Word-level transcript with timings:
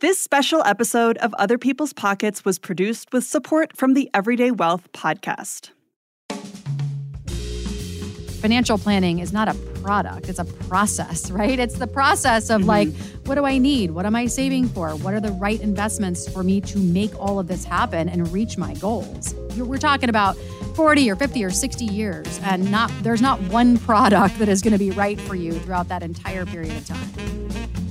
This 0.00 0.20
special 0.20 0.62
episode 0.64 1.18
of 1.18 1.34
Other 1.40 1.58
People's 1.58 1.92
Pockets 1.92 2.44
was 2.44 2.60
produced 2.60 3.12
with 3.12 3.24
support 3.24 3.76
from 3.76 3.94
the 3.94 4.08
Everyday 4.14 4.52
Wealth 4.52 4.92
podcast. 4.92 5.70
Financial 8.40 8.78
planning 8.78 9.18
is 9.18 9.32
not 9.32 9.48
a 9.48 9.54
product, 9.82 10.28
it's 10.28 10.38
a 10.38 10.44
process, 10.44 11.30
right? 11.32 11.58
It's 11.58 11.80
the 11.80 11.88
process 11.88 12.48
of 12.48 12.60
mm-hmm. 12.60 12.68
like, 12.68 12.94
what 13.24 13.34
do 13.34 13.44
I 13.44 13.58
need? 13.58 13.90
What 13.90 14.06
am 14.06 14.14
I 14.14 14.26
saving 14.26 14.68
for? 14.68 14.90
What 14.90 15.14
are 15.14 15.20
the 15.20 15.32
right 15.32 15.60
investments 15.60 16.32
for 16.32 16.44
me 16.44 16.60
to 16.60 16.78
make 16.78 17.18
all 17.18 17.40
of 17.40 17.48
this 17.48 17.64
happen 17.64 18.08
and 18.08 18.32
reach 18.32 18.56
my 18.56 18.74
goals? 18.74 19.34
We're 19.56 19.78
talking 19.78 20.10
about 20.10 20.36
40 20.76 21.10
or 21.10 21.16
50 21.16 21.42
or 21.42 21.50
60 21.50 21.84
years 21.86 22.38
and 22.44 22.70
not 22.70 22.92
there's 23.02 23.20
not 23.20 23.40
one 23.50 23.78
product 23.88 24.38
that 24.38 24.48
is 24.48 24.62
going 24.62 24.74
to 24.74 24.78
be 24.78 24.92
right 24.92 25.20
for 25.20 25.34
you 25.34 25.54
throughout 25.54 25.88
that 25.88 26.04
entire 26.04 26.46
period 26.46 26.76
of 26.76 26.86
time. 26.86 27.87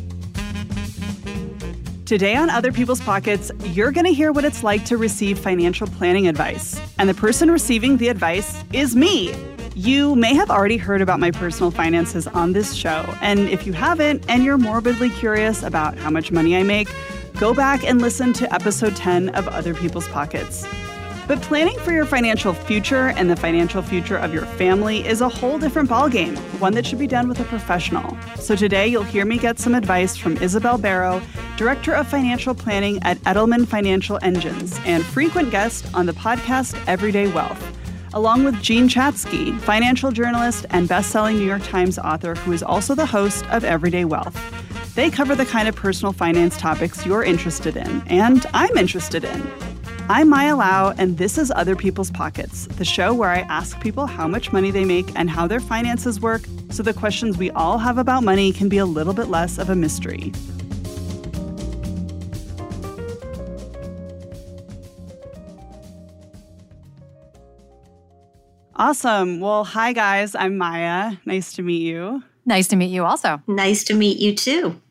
Today 2.07 2.37
on 2.37 2.49
Other 2.49 2.71
People's 2.71 3.01
Pockets, 3.01 3.51
you're 3.65 3.91
going 3.91 4.05
to 4.05 4.13
hear 4.13 4.31
what 4.31 4.45
it's 4.45 4.63
like 4.63 4.85
to 4.85 4.95
receive 4.95 5.37
financial 5.37 5.87
planning 5.87 6.29
advice. 6.29 6.79
And 6.97 7.09
the 7.09 7.13
person 7.13 7.51
receiving 7.51 7.97
the 7.97 8.07
advice 8.07 8.63
is 8.71 8.95
me. 8.95 9.35
You 9.75 10.15
may 10.15 10.33
have 10.33 10.49
already 10.49 10.77
heard 10.77 11.01
about 11.01 11.19
my 11.19 11.31
personal 11.31 11.69
finances 11.69 12.25
on 12.25 12.53
this 12.53 12.73
show. 12.73 13.03
And 13.19 13.49
if 13.49 13.67
you 13.67 13.73
haven't, 13.73 14.23
and 14.29 14.41
you're 14.45 14.57
morbidly 14.57 15.09
curious 15.09 15.63
about 15.63 15.97
how 15.97 16.09
much 16.09 16.31
money 16.31 16.55
I 16.55 16.63
make, 16.63 16.87
go 17.41 17.53
back 17.53 17.83
and 17.83 18.01
listen 18.01 18.31
to 18.35 18.53
episode 18.53 18.95
10 18.95 19.35
of 19.35 19.49
Other 19.49 19.73
People's 19.73 20.07
Pockets. 20.07 20.65
But 21.27 21.41
planning 21.41 21.77
for 21.79 21.91
your 21.91 22.05
financial 22.05 22.53
future 22.53 23.09
and 23.09 23.29
the 23.29 23.35
financial 23.35 23.81
future 23.81 24.15
of 24.15 24.33
your 24.33 24.45
family 24.45 25.05
is 25.05 25.19
a 25.19 25.27
whole 25.27 25.59
different 25.59 25.89
ballgame, 25.89 26.37
one 26.61 26.73
that 26.75 26.85
should 26.85 26.99
be 26.99 27.07
done 27.07 27.27
with 27.27 27.41
a 27.41 27.43
professional. 27.43 28.17
So 28.37 28.55
today 28.55 28.87
you'll 28.87 29.03
hear 29.03 29.25
me 29.25 29.37
get 29.37 29.59
some 29.59 29.75
advice 29.75 30.15
from 30.15 30.37
Isabel 30.37 30.77
Barrow, 30.77 31.21
Director 31.57 31.93
of 31.93 32.07
Financial 32.07 32.55
Planning 32.55 32.99
at 33.03 33.17
Edelman 33.19 33.67
Financial 33.67 34.17
Engines 34.21 34.79
and 34.85 35.03
frequent 35.03 35.51
guest 35.51 35.93
on 35.93 36.05
the 36.05 36.13
podcast 36.13 36.81
Everyday 36.87 37.29
Wealth, 37.29 37.61
along 38.13 38.45
with 38.45 38.61
Jean 38.61 38.87
Chatzky, 38.87 39.59
financial 39.59 40.11
journalist 40.11 40.65
and 40.69 40.87
best-selling 40.87 41.39
New 41.39 41.45
York 41.45 41.63
Times 41.63 41.99
author 41.99 42.35
who 42.35 42.53
is 42.53 42.63
also 42.63 42.95
the 42.95 43.05
host 43.05 43.45
of 43.47 43.65
Everyday 43.65 44.05
Wealth. 44.05 44.39
They 44.95 45.09
cover 45.09 45.35
the 45.35 45.45
kind 45.45 45.67
of 45.67 45.75
personal 45.75 46.13
finance 46.13 46.55
topics 46.57 47.05
you're 47.05 47.23
interested 47.23 47.75
in 47.75 48.01
and 48.07 48.45
I'm 48.53 48.77
interested 48.77 49.25
in. 49.25 49.66
I'm 50.09 50.29
Maya 50.29 50.55
Lau, 50.55 50.93
and 50.97 51.17
this 51.17 51.37
is 51.37 51.51
Other 51.51 51.75
People's 51.75 52.11
Pockets, 52.11 52.65
the 52.67 52.85
show 52.85 53.13
where 53.13 53.29
I 53.29 53.39
ask 53.39 53.77
people 53.81 54.05
how 54.05 54.25
much 54.25 54.53
money 54.53 54.71
they 54.71 54.85
make 54.85 55.11
and 55.19 55.29
how 55.29 55.47
their 55.47 55.59
finances 55.59 56.21
work 56.21 56.43
so 56.69 56.81
the 56.81 56.93
questions 56.93 57.37
we 57.37 57.51
all 57.51 57.77
have 57.77 57.97
about 57.97 58.23
money 58.23 58.53
can 58.53 58.69
be 58.69 58.77
a 58.77 58.85
little 58.85 59.11
bit 59.13 59.27
less 59.27 59.57
of 59.57 59.69
a 59.69 59.75
mystery. 59.75 60.31
Awesome. 68.77 69.41
Well, 69.41 69.65
hi, 69.65 69.91
guys. 69.91 70.35
I'm 70.35 70.57
Maya. 70.57 71.17
Nice 71.25 71.51
to 71.53 71.61
meet 71.63 71.81
you. 71.81 72.23
Nice 72.45 72.69
to 72.69 72.77
meet 72.77 72.91
you 72.91 73.03
also. 73.03 73.41
Nice 73.45 73.83
to 73.83 73.93
meet 73.93 74.19
you 74.19 74.33
too. 74.33 74.81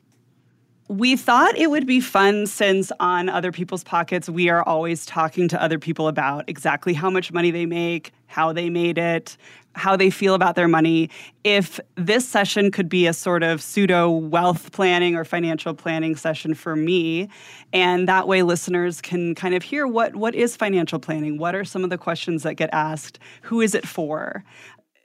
We 0.89 1.17
thought 1.17 1.59
it 1.59 1.69
would 1.69 1.85
be 1.85 2.01
fun 2.01 2.47
since 2.47 2.93
on 3.01 3.29
Other 3.29 3.51
People's 3.51 3.83
Pockets, 3.83 4.29
we 4.29 4.49
are 4.49 4.63
always 4.63 5.05
talking 5.05 5.49
to 5.49 5.61
other 5.61 5.81
people 5.81 6.07
about 6.07 6.49
exactly 6.49 6.95
how 6.95 7.11
much 7.11 7.33
money 7.33 7.51
they 7.51 7.67
make, 7.67 8.13
how 8.29 8.53
they 8.53 8.71
made 8.71 8.97
it, 8.97 9.37
how 9.75 9.97
they 9.97 10.11
feel 10.11 10.35
about 10.35 10.55
their 10.55 10.69
money. 10.69 11.11
If 11.43 11.81
this 11.97 12.27
session 12.27 12.71
could 12.71 12.89
be 12.89 13.09
a 13.09 13.13
sort 13.13 13.43
of 13.43 13.61
pseudo 13.61 14.09
wealth 14.09 14.71
planning 14.71 15.17
or 15.17 15.25
financial 15.25 15.75
planning 15.75 16.15
session 16.15 16.55
for 16.55 16.77
me, 16.77 17.29
and 17.73 18.07
that 18.07 18.29
way 18.29 18.43
listeners 18.43 19.01
can 19.01 19.35
kind 19.35 19.57
of 19.57 19.65
hear 19.65 19.89
what, 19.89 20.15
what 20.15 20.37
is 20.37 20.55
financial 20.55 21.01
planning? 21.01 21.37
What 21.37 21.57
are 21.57 21.65
some 21.65 21.83
of 21.83 21.91
the 21.91 21.99
questions 21.99 22.45
that 22.45 22.55
get 22.55 22.71
asked? 22.73 23.19
Who 23.43 23.61
is 23.61 23.75
it 23.75 23.89
for? 23.89 24.45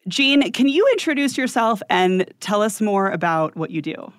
Jean, 0.08 0.52
can 0.52 0.68
you 0.68 0.88
introduce 0.92 1.40
yourself 1.40 1.82
and 1.90 2.32
tell 2.40 2.62
us 2.62 2.82
more 2.82 3.10
about 3.10 3.56
what 3.56 3.72
you 3.72 3.82
do? 3.82 4.14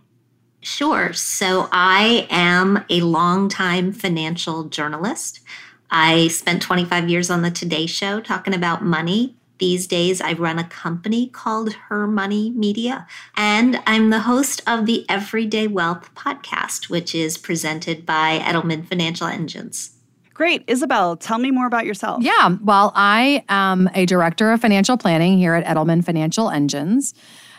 Sure. 0.62 1.12
So 1.12 1.68
I 1.72 2.26
am 2.30 2.84
a 2.88 3.00
longtime 3.00 3.92
financial 3.92 4.64
journalist. 4.64 5.40
I 5.90 6.28
spent 6.28 6.62
25 6.62 7.10
years 7.10 7.30
on 7.30 7.42
the 7.42 7.50
Today 7.50 7.86
Show 7.86 8.20
talking 8.20 8.54
about 8.54 8.82
money. 8.82 9.34
These 9.58 9.86
days, 9.86 10.20
I 10.20 10.32
run 10.32 10.58
a 10.58 10.64
company 10.64 11.28
called 11.28 11.74
Her 11.74 12.06
Money 12.06 12.50
Media, 12.50 13.06
and 13.36 13.80
I'm 13.86 14.10
the 14.10 14.20
host 14.20 14.60
of 14.66 14.86
the 14.86 15.04
Everyday 15.08 15.68
Wealth 15.68 16.12
podcast, 16.16 16.88
which 16.88 17.14
is 17.14 17.38
presented 17.38 18.04
by 18.04 18.40
Edelman 18.40 18.88
Financial 18.88 19.28
Engines. 19.28 19.90
Great. 20.34 20.64
Isabel, 20.66 21.16
tell 21.16 21.38
me 21.38 21.50
more 21.50 21.66
about 21.66 21.86
yourself. 21.86 22.22
Yeah. 22.22 22.56
Well, 22.62 22.92
I 22.96 23.44
am 23.48 23.88
a 23.94 24.06
director 24.06 24.50
of 24.50 24.60
financial 24.60 24.96
planning 24.96 25.38
here 25.38 25.54
at 25.54 25.64
Edelman 25.64 26.04
Financial 26.04 26.50
Engines. 26.50 27.14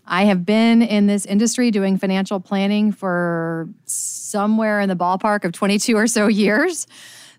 I 0.06 0.25
have 0.25 0.46
been 0.46 0.81
in 0.81 1.08
this 1.08 1.25
industry 1.25 1.72
doing 1.72 1.97
financial 1.97 2.40
planning 2.40 2.91
for 2.91 3.69
somewhere 3.86 4.80
in 4.81 4.90
the 4.90 4.96
ballpark 4.96 5.46
of 5.46 5.53
22 5.53 5.96
or 5.96 6.08
so 6.08 6.28
years. 6.28 6.88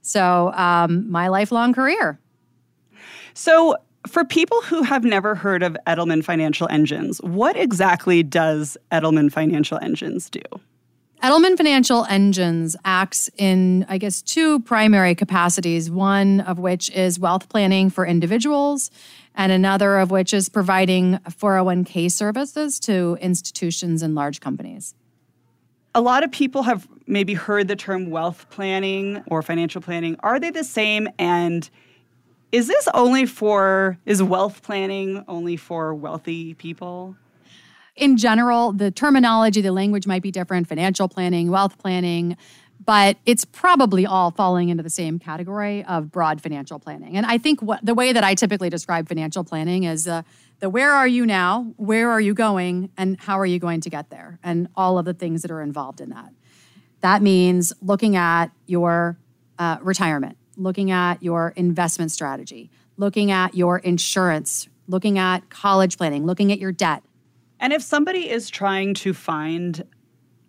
So, 0.00 0.52
um, 0.52 1.10
my 1.10 1.28
lifelong 1.28 1.72
career. 1.72 2.18
So, 3.34 3.76
for 4.06 4.24
people 4.24 4.60
who 4.62 4.82
have 4.82 5.02
never 5.02 5.34
heard 5.34 5.62
of 5.62 5.76
Edelman 5.86 6.22
Financial 6.22 6.68
Engines, 6.68 7.18
what 7.22 7.56
exactly 7.56 8.22
does 8.22 8.76
Edelman 8.92 9.32
Financial 9.32 9.78
Engines 9.78 10.28
do? 10.28 10.42
Edelman 11.22 11.56
Financial 11.56 12.04
Engines 12.10 12.76
acts 12.84 13.30
in, 13.38 13.86
I 13.88 13.96
guess, 13.96 14.20
two 14.20 14.60
primary 14.60 15.14
capacities, 15.14 15.90
one 15.90 16.40
of 16.40 16.58
which 16.58 16.90
is 16.90 17.18
wealth 17.18 17.48
planning 17.48 17.88
for 17.88 18.04
individuals, 18.04 18.90
and 19.34 19.52
another 19.52 19.98
of 19.98 20.10
which 20.10 20.32
is 20.32 20.48
providing 20.48 21.18
401k 21.28 22.10
services 22.10 22.78
to 22.80 23.18
institutions 23.20 24.02
and 24.02 24.14
large 24.14 24.40
companies. 24.40 24.94
A 25.94 26.00
lot 26.00 26.24
of 26.24 26.32
people 26.32 26.64
have 26.64 26.88
maybe 27.06 27.34
heard 27.34 27.68
the 27.68 27.76
term 27.76 28.10
wealth 28.10 28.46
planning 28.50 29.22
or 29.26 29.42
financial 29.42 29.80
planning. 29.80 30.16
Are 30.20 30.40
they 30.40 30.50
the 30.50 30.64
same? 30.64 31.08
And 31.18 31.68
is 32.50 32.66
this 32.66 32.88
only 32.94 33.26
for, 33.26 33.98
is 34.06 34.22
wealth 34.22 34.62
planning 34.62 35.24
only 35.28 35.56
for 35.56 35.94
wealthy 35.94 36.54
people? 36.54 37.16
In 37.96 38.16
general, 38.16 38.72
the 38.72 38.90
terminology, 38.90 39.60
the 39.60 39.70
language 39.70 40.06
might 40.06 40.22
be 40.22 40.32
different 40.32 40.68
financial 40.68 41.08
planning, 41.08 41.50
wealth 41.50 41.78
planning 41.78 42.36
but 42.82 43.16
it's 43.24 43.44
probably 43.44 44.06
all 44.06 44.30
falling 44.30 44.68
into 44.68 44.82
the 44.82 44.90
same 44.90 45.18
category 45.18 45.84
of 45.84 46.10
broad 46.10 46.40
financial 46.40 46.78
planning. 46.78 47.16
And 47.16 47.24
I 47.26 47.38
think 47.38 47.62
what, 47.62 47.84
the 47.84 47.94
way 47.94 48.12
that 48.12 48.24
I 48.24 48.34
typically 48.34 48.70
describe 48.70 49.08
financial 49.08 49.44
planning 49.44 49.84
is 49.84 50.06
uh, 50.06 50.22
the 50.60 50.68
where 50.70 50.92
are 50.92 51.08
you 51.08 51.26
now, 51.26 51.72
where 51.76 52.10
are 52.10 52.20
you 52.20 52.34
going, 52.34 52.90
and 52.96 53.18
how 53.20 53.38
are 53.38 53.46
you 53.46 53.58
going 53.58 53.80
to 53.82 53.90
get 53.90 54.10
there, 54.10 54.38
and 54.42 54.68
all 54.76 54.98
of 54.98 55.04
the 55.04 55.14
things 55.14 55.42
that 55.42 55.50
are 55.50 55.62
involved 55.62 56.00
in 56.00 56.10
that. 56.10 56.32
That 57.00 57.22
means 57.22 57.72
looking 57.82 58.16
at 58.16 58.50
your 58.66 59.18
uh, 59.58 59.78
retirement, 59.82 60.36
looking 60.56 60.90
at 60.90 61.22
your 61.22 61.52
investment 61.56 62.12
strategy, 62.12 62.70
looking 62.96 63.30
at 63.30 63.54
your 63.54 63.78
insurance, 63.78 64.68
looking 64.88 65.18
at 65.18 65.50
college 65.50 65.96
planning, 65.96 66.26
looking 66.26 66.52
at 66.52 66.58
your 66.58 66.72
debt. 66.72 67.02
And 67.60 67.72
if 67.72 67.82
somebody 67.82 68.30
is 68.30 68.50
trying 68.50 68.94
to 68.94 69.14
find 69.14 69.84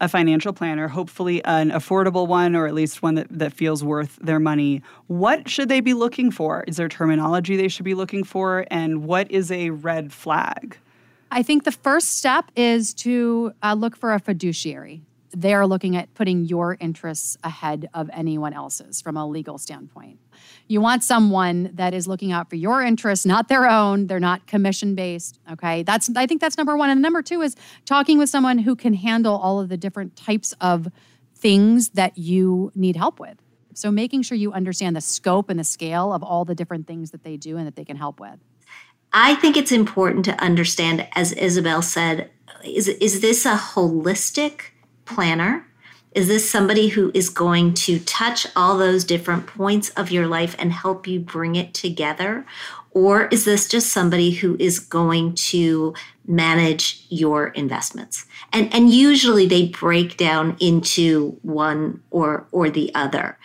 a 0.01 0.09
financial 0.09 0.53
planner, 0.53 0.87
hopefully 0.87 1.43
an 1.45 1.71
affordable 1.71 2.27
one 2.27 2.55
or 2.55 2.67
at 2.67 2.73
least 2.73 3.01
one 3.01 3.15
that, 3.15 3.27
that 3.29 3.53
feels 3.53 3.83
worth 3.83 4.17
their 4.21 4.39
money, 4.39 4.81
what 5.07 5.49
should 5.49 5.69
they 5.69 5.79
be 5.79 5.93
looking 5.93 6.31
for? 6.31 6.63
Is 6.67 6.77
there 6.77 6.89
terminology 6.89 7.55
they 7.55 7.67
should 7.67 7.85
be 7.85 7.93
looking 7.93 8.23
for? 8.23 8.65
And 8.69 9.05
what 9.05 9.31
is 9.31 9.51
a 9.51 9.69
red 9.69 10.11
flag? 10.11 10.77
I 11.31 11.43
think 11.43 11.63
the 11.63 11.71
first 11.71 12.17
step 12.17 12.51
is 12.55 12.93
to 12.95 13.53
uh, 13.63 13.73
look 13.73 13.95
for 13.95 14.13
a 14.13 14.19
fiduciary. 14.19 15.01
They 15.35 15.53
are 15.53 15.67
looking 15.67 15.97
at 15.97 16.13
putting 16.13 16.45
your 16.45 16.77
interests 16.79 17.37
ahead 17.43 17.89
of 17.93 18.09
anyone 18.13 18.53
else's 18.53 19.01
from 19.01 19.17
a 19.17 19.27
legal 19.27 19.57
standpoint. 19.57 20.19
You 20.67 20.79
want 20.79 21.03
someone 21.03 21.71
that 21.73 21.93
is 21.93 22.07
looking 22.07 22.31
out 22.31 22.49
for 22.49 22.55
your 22.55 22.81
interests, 22.81 23.25
not 23.25 23.49
their 23.49 23.69
own. 23.69 24.07
They're 24.07 24.19
not 24.19 24.47
commission 24.47 24.95
based. 24.95 25.39
Okay. 25.51 25.83
That's, 25.83 26.09
I 26.15 26.25
think 26.25 26.39
that's 26.39 26.57
number 26.57 26.77
one. 26.77 26.89
And 26.89 27.01
number 27.01 27.21
two 27.21 27.41
is 27.41 27.55
talking 27.85 28.17
with 28.17 28.29
someone 28.29 28.59
who 28.59 28.75
can 28.75 28.93
handle 28.93 29.35
all 29.35 29.59
of 29.59 29.67
the 29.67 29.77
different 29.77 30.15
types 30.15 30.53
of 30.61 30.87
things 31.35 31.89
that 31.89 32.17
you 32.17 32.71
need 32.73 32.95
help 32.95 33.19
with. 33.19 33.37
So 33.73 33.91
making 33.91 34.21
sure 34.21 34.37
you 34.37 34.53
understand 34.53 34.95
the 34.95 35.01
scope 35.01 35.49
and 35.49 35.59
the 35.59 35.65
scale 35.65 36.13
of 36.13 36.23
all 36.23 36.45
the 36.45 36.55
different 36.55 36.87
things 36.87 37.11
that 37.11 37.23
they 37.23 37.35
do 37.35 37.57
and 37.57 37.67
that 37.67 37.75
they 37.75 37.83
can 37.83 37.97
help 37.97 38.21
with. 38.21 38.39
I 39.11 39.35
think 39.35 39.57
it's 39.57 39.71
important 39.71 40.25
to 40.25 40.41
understand, 40.41 41.07
as 41.13 41.33
Isabel 41.33 41.81
said, 41.81 42.31
is, 42.63 42.87
is 42.87 43.21
this 43.21 43.45
a 43.45 43.55
holistic 43.55 44.71
planner? 45.05 45.65
Is 46.13 46.29
this 46.29 46.49
somebody 46.49 46.87
who 46.87 47.11
is 47.13 47.29
going 47.29 47.73
to 47.73 47.99
touch 47.99 48.47
all 48.55 48.77
those 48.77 49.03
different 49.03 49.47
points 49.47 49.89
of 49.91 50.11
your 50.11 50.27
life 50.27 50.55
and 50.57 50.71
help 50.71 51.07
you 51.07 51.19
bring 51.19 51.55
it 51.55 51.73
together? 51.73 52.45
Or 52.91 53.25
is 53.25 53.43
this 53.43 53.67
just 53.67 53.91
somebody 53.91 54.31
who 54.31 54.55
is 54.57 54.79
going 54.79 55.35
to 55.35 55.93
manage 56.25 57.05
your 57.09 57.47
investments? 57.47 58.25
And, 58.53 58.73
and 58.73 58.89
usually 58.89 59.45
they 59.45 59.67
break 59.67 60.15
down 60.15 60.55
into 60.61 61.37
one 61.41 62.01
or, 62.11 62.47
or 62.53 62.69
the 62.69 62.95
other. 62.95 63.37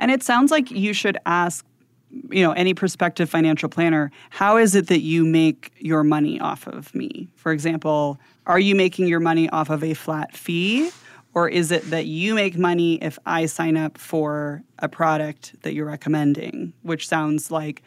And 0.00 0.10
it 0.10 0.24
sounds 0.24 0.50
like 0.50 0.72
you 0.72 0.92
should 0.92 1.16
ask 1.24 1.64
you 2.30 2.42
know 2.42 2.52
any 2.52 2.72
prospective 2.72 3.28
financial 3.28 3.68
planner 3.68 4.10
how 4.30 4.56
is 4.56 4.74
it 4.74 4.86
that 4.86 5.00
you 5.00 5.26
make 5.26 5.70
your 5.76 6.02
money 6.02 6.40
off 6.40 6.66
of 6.66 6.94
me 6.94 7.28
for 7.36 7.52
example 7.52 8.18
are 8.48 8.58
you 8.58 8.74
making 8.74 9.06
your 9.06 9.20
money 9.20 9.48
off 9.50 9.70
of 9.70 9.84
a 9.84 9.94
flat 9.94 10.34
fee 10.34 10.90
or 11.34 11.48
is 11.48 11.70
it 11.70 11.88
that 11.90 12.06
you 12.06 12.34
make 12.34 12.58
money 12.58 13.00
if 13.02 13.18
i 13.26 13.46
sign 13.46 13.76
up 13.76 13.96
for 13.96 14.62
a 14.80 14.88
product 14.88 15.54
that 15.62 15.74
you're 15.74 15.86
recommending 15.86 16.72
which 16.82 17.06
sounds 17.06 17.50
like 17.50 17.82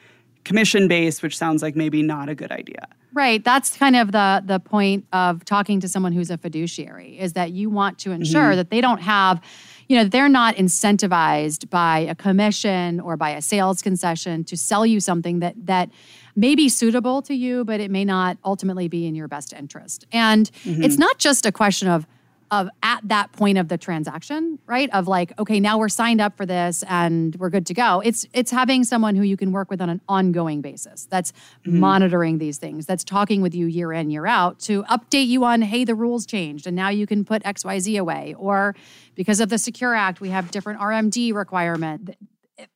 commission 0.45 0.87
based 0.87 1.21
which 1.21 1.37
sounds 1.37 1.61
like 1.61 1.75
maybe 1.75 2.01
not 2.01 2.29
a 2.29 2.35
good 2.35 2.51
idea 2.51 2.87
Right. 3.13 3.43
That's 3.43 3.75
kind 3.75 3.95
of 3.95 4.11
the 4.11 4.41
the 4.45 4.59
point 4.59 5.05
of 5.11 5.43
talking 5.43 5.79
to 5.81 5.87
someone 5.87 6.13
who's 6.13 6.29
a 6.29 6.37
fiduciary 6.37 7.19
is 7.19 7.33
that 7.33 7.51
you 7.51 7.69
want 7.69 7.99
to 7.99 8.11
ensure 8.11 8.49
mm-hmm. 8.49 8.57
that 8.57 8.69
they 8.69 8.79
don't 8.79 9.01
have, 9.01 9.41
you 9.89 9.97
know, 9.97 10.05
they're 10.05 10.29
not 10.29 10.55
incentivized 10.55 11.69
by 11.69 11.99
a 11.99 12.15
commission 12.15 13.01
or 13.01 13.17
by 13.17 13.31
a 13.31 13.41
sales 13.41 13.81
concession 13.81 14.45
to 14.45 14.55
sell 14.55 14.85
you 14.85 15.01
something 15.01 15.39
that 15.39 15.55
that 15.65 15.89
may 16.35 16.55
be 16.55 16.69
suitable 16.69 17.21
to 17.23 17.33
you, 17.33 17.63
but 17.65 17.79
it 17.79 17.91
may 17.91 18.05
not 18.05 18.37
ultimately 18.43 18.87
be 18.87 19.05
in 19.05 19.15
your 19.15 19.27
best 19.27 19.53
interest. 19.53 20.05
And 20.11 20.51
mm-hmm. 20.63 20.83
it's 20.83 20.97
not 20.97 21.17
just 21.17 21.45
a 21.45 21.51
question 21.51 21.87
of 21.87 22.05
of 22.51 22.69
at 22.83 22.99
that 23.05 23.31
point 23.31 23.57
of 23.57 23.69
the 23.69 23.77
transaction, 23.77 24.59
right? 24.65 24.89
Of 24.91 25.07
like, 25.07 25.31
okay, 25.39 25.61
now 25.61 25.77
we're 25.77 25.87
signed 25.87 26.19
up 26.19 26.35
for 26.35 26.45
this 26.45 26.83
and 26.87 27.33
we're 27.37 27.49
good 27.49 27.65
to 27.67 27.73
go. 27.73 28.01
It's 28.03 28.25
it's 28.33 28.51
having 28.51 28.83
someone 28.83 29.15
who 29.15 29.23
you 29.23 29.37
can 29.37 29.53
work 29.53 29.69
with 29.69 29.81
on 29.81 29.89
an 29.89 30.01
ongoing 30.09 30.61
basis. 30.61 31.07
That's 31.09 31.31
mm-hmm. 31.31 31.79
monitoring 31.79 32.37
these 32.39 32.57
things. 32.57 32.85
That's 32.85 33.05
talking 33.05 33.41
with 33.41 33.55
you 33.55 33.67
year 33.67 33.93
in, 33.93 34.09
year 34.09 34.27
out 34.27 34.59
to 34.61 34.83
update 34.83 35.27
you 35.27 35.45
on, 35.45 35.61
hey, 35.61 35.85
the 35.85 35.95
rules 35.95 36.25
changed 36.25 36.67
and 36.67 36.75
now 36.75 36.89
you 36.89 37.07
can 37.07 37.23
put 37.23 37.41
XYZ 37.43 37.97
away. 37.97 38.35
Or 38.37 38.75
because 39.15 39.39
of 39.39 39.47
the 39.47 39.57
Secure 39.57 39.95
Act, 39.95 40.19
we 40.19 40.29
have 40.29 40.51
different 40.51 40.81
RMD 40.81 41.33
requirement 41.33 42.17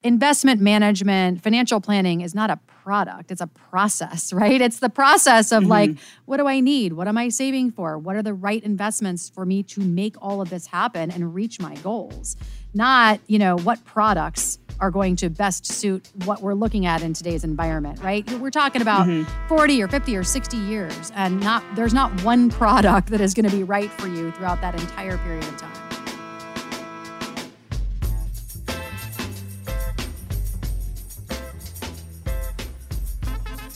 investment 0.03 0.61
management, 0.61 1.43
financial 1.43 1.81
planning 1.81 2.21
is 2.21 2.35
not 2.35 2.49
a 2.49 2.57
product, 2.83 3.31
it's 3.31 3.41
a 3.41 3.47
process, 3.47 4.31
right? 4.41 4.61
It's 4.61 4.79
the 4.79 4.89
process 4.89 5.51
of 5.51 5.63
mm-hmm. 5.63 5.71
like, 5.71 5.91
what 6.25 6.37
do 6.37 6.47
I 6.47 6.59
need? 6.59 6.93
What 6.93 7.07
am 7.07 7.17
I 7.17 7.29
saving 7.29 7.71
for? 7.71 7.97
What 7.97 8.15
are 8.15 8.23
the 8.23 8.33
right 8.33 8.63
investments 8.63 9.29
for 9.29 9.45
me 9.45 9.63
to 9.63 9.81
make 9.81 10.15
all 10.21 10.41
of 10.41 10.49
this 10.49 10.67
happen 10.67 11.11
and 11.11 11.33
reach 11.33 11.59
my 11.59 11.75
goals? 11.75 12.35
Not, 12.73 13.19
you 13.27 13.39
know, 13.39 13.57
what 13.57 13.83
products 13.85 14.59
are 14.79 14.91
going 14.91 15.15
to 15.15 15.29
best 15.29 15.65
suit 15.65 16.09
what 16.25 16.41
we're 16.41 16.53
looking 16.53 16.85
at 16.85 17.01
in 17.01 17.13
today's 17.13 17.43
environment, 17.43 18.01
right? 18.01 18.29
We're 18.33 18.51
talking 18.51 18.81
about 18.81 19.07
mm-hmm. 19.07 19.47
40 19.47 19.81
or 19.83 19.87
50 19.87 20.17
or 20.17 20.23
60 20.23 20.57
years 20.57 21.11
and 21.15 21.39
not 21.39 21.63
there's 21.75 21.93
not 21.93 22.23
one 22.23 22.49
product 22.61 23.09
that 23.09 23.21
is 23.21 23.33
going 23.33 23.49
to 23.49 23.55
be 23.55 23.63
right 23.63 23.91
for 23.91 24.07
you 24.07 24.31
throughout 24.31 24.61
that 24.61 24.79
entire 24.79 25.17
period 25.19 25.45
of 25.45 25.57
time. 25.57 25.84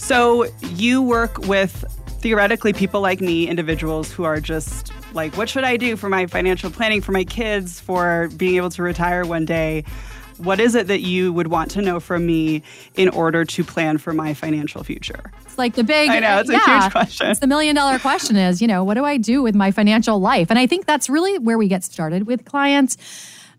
So 0.09 0.47
you 0.71 1.03
work 1.03 1.37
with 1.45 1.85
theoretically 2.21 2.73
people 2.73 2.99
like 2.99 3.21
me, 3.21 3.47
individuals 3.47 4.11
who 4.11 4.23
are 4.23 4.41
just 4.41 4.91
like, 5.13 5.37
what 5.37 5.47
should 5.47 5.63
I 5.63 5.77
do 5.77 5.95
for 5.95 6.09
my 6.09 6.25
financial 6.25 6.71
planning 6.71 6.99
for 6.99 7.11
my 7.11 7.23
kids, 7.23 7.79
for 7.79 8.27
being 8.35 8.55
able 8.55 8.71
to 8.71 8.81
retire 8.81 9.23
one 9.23 9.45
day? 9.45 9.83
What 10.37 10.59
is 10.59 10.73
it 10.73 10.87
that 10.87 11.01
you 11.01 11.31
would 11.33 11.49
want 11.49 11.69
to 11.71 11.83
know 11.83 11.99
from 11.99 12.25
me 12.25 12.63
in 12.95 13.09
order 13.09 13.45
to 13.45 13.63
plan 13.63 13.99
for 13.99 14.11
my 14.11 14.33
financial 14.33 14.83
future? 14.83 15.31
It's 15.45 15.59
like 15.59 15.75
the 15.75 15.83
big 15.83 16.09
I 16.09 16.17
know, 16.17 16.39
it's 16.39 16.49
a 16.49 16.53
yeah, 16.53 16.81
huge 16.81 16.91
question. 16.91 17.29
It's 17.29 17.39
the 17.39 17.45
million 17.45 17.75
dollar 17.75 17.99
question 17.99 18.35
is, 18.35 18.63
you 18.63 18.67
know, 18.67 18.83
what 18.83 18.95
do 18.95 19.05
I 19.05 19.17
do 19.17 19.43
with 19.43 19.53
my 19.53 19.69
financial 19.69 20.19
life? 20.19 20.49
And 20.49 20.57
I 20.57 20.65
think 20.65 20.87
that's 20.87 21.07
really 21.07 21.37
where 21.37 21.59
we 21.59 21.67
get 21.67 21.83
started 21.83 22.25
with 22.25 22.45
clients. 22.45 22.97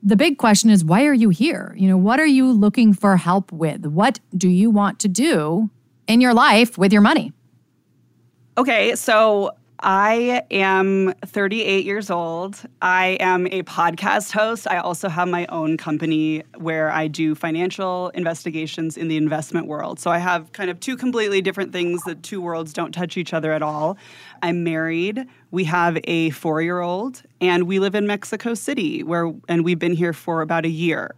The 0.03 0.17
big 0.17 0.37
question 0.37 0.69
is, 0.69 0.85
why 0.85 1.07
are 1.07 1.15
you 1.15 1.29
here? 1.29 1.77
You 1.79 1.87
know, 1.87 1.97
what 1.97 2.19
are 2.19 2.27
you 2.27 2.51
looking 2.51 2.93
for 2.93 3.17
help 3.19 3.53
with? 3.53 3.87
What 3.87 4.19
do 4.37 4.49
you 4.49 4.69
want 4.69 4.99
to 4.99 5.07
do 5.07 5.71
in 6.11 6.21
your 6.21 6.35
life 6.35 6.77
with 6.77 6.93
your 6.93 7.03
money? 7.03 7.33
Okay, 8.59 8.95
so 8.97 9.53
I 9.83 10.43
am 10.51 11.15
38 11.25 11.87
years 11.87 12.11
old. 12.11 12.61
I 12.83 13.17
am 13.21 13.47
a 13.47 13.63
podcast 13.63 14.33
host. 14.33 14.67
I 14.69 14.79
also 14.79 15.09
have 15.09 15.29
my 15.29 15.47
own 15.47 15.79
company 15.79 16.43
where 16.59 16.91
I 16.91 17.09
do 17.09 17.35
financial 17.35 18.11
investigations 18.11 18.99
in 18.99 19.09
the 19.09 19.17
investment 19.17 19.69
world. 19.69 19.99
So 19.99 20.11
I 20.11 20.19
have 20.19 20.53
kind 20.53 20.69
of 20.69 20.81
two 20.81 20.97
completely 20.97 21.41
different 21.41 21.73
things. 21.73 22.03
The 22.03 22.17
two 22.17 22.43
worlds 22.43 22.75
don't 22.75 22.93
touch 22.93 23.17
each 23.17 23.33
other 23.33 23.53
at 23.53 23.63
all. 23.63 23.97
I'm 24.43 24.63
married. 24.65 25.25
We 25.51 25.65
have 25.65 25.99
a 26.05 26.31
four 26.31 26.61
year 26.61 26.81
old, 26.81 27.23
and 27.41 27.67
we 27.67 27.79
live 27.79 27.95
in 27.95 28.07
Mexico 28.07 28.53
City, 28.53 29.03
where, 29.03 29.33
and 29.49 29.65
we've 29.65 29.79
been 29.79 29.95
here 29.95 30.13
for 30.13 30.43
about 30.43 30.67
a 30.67 30.71
year. 30.71 31.15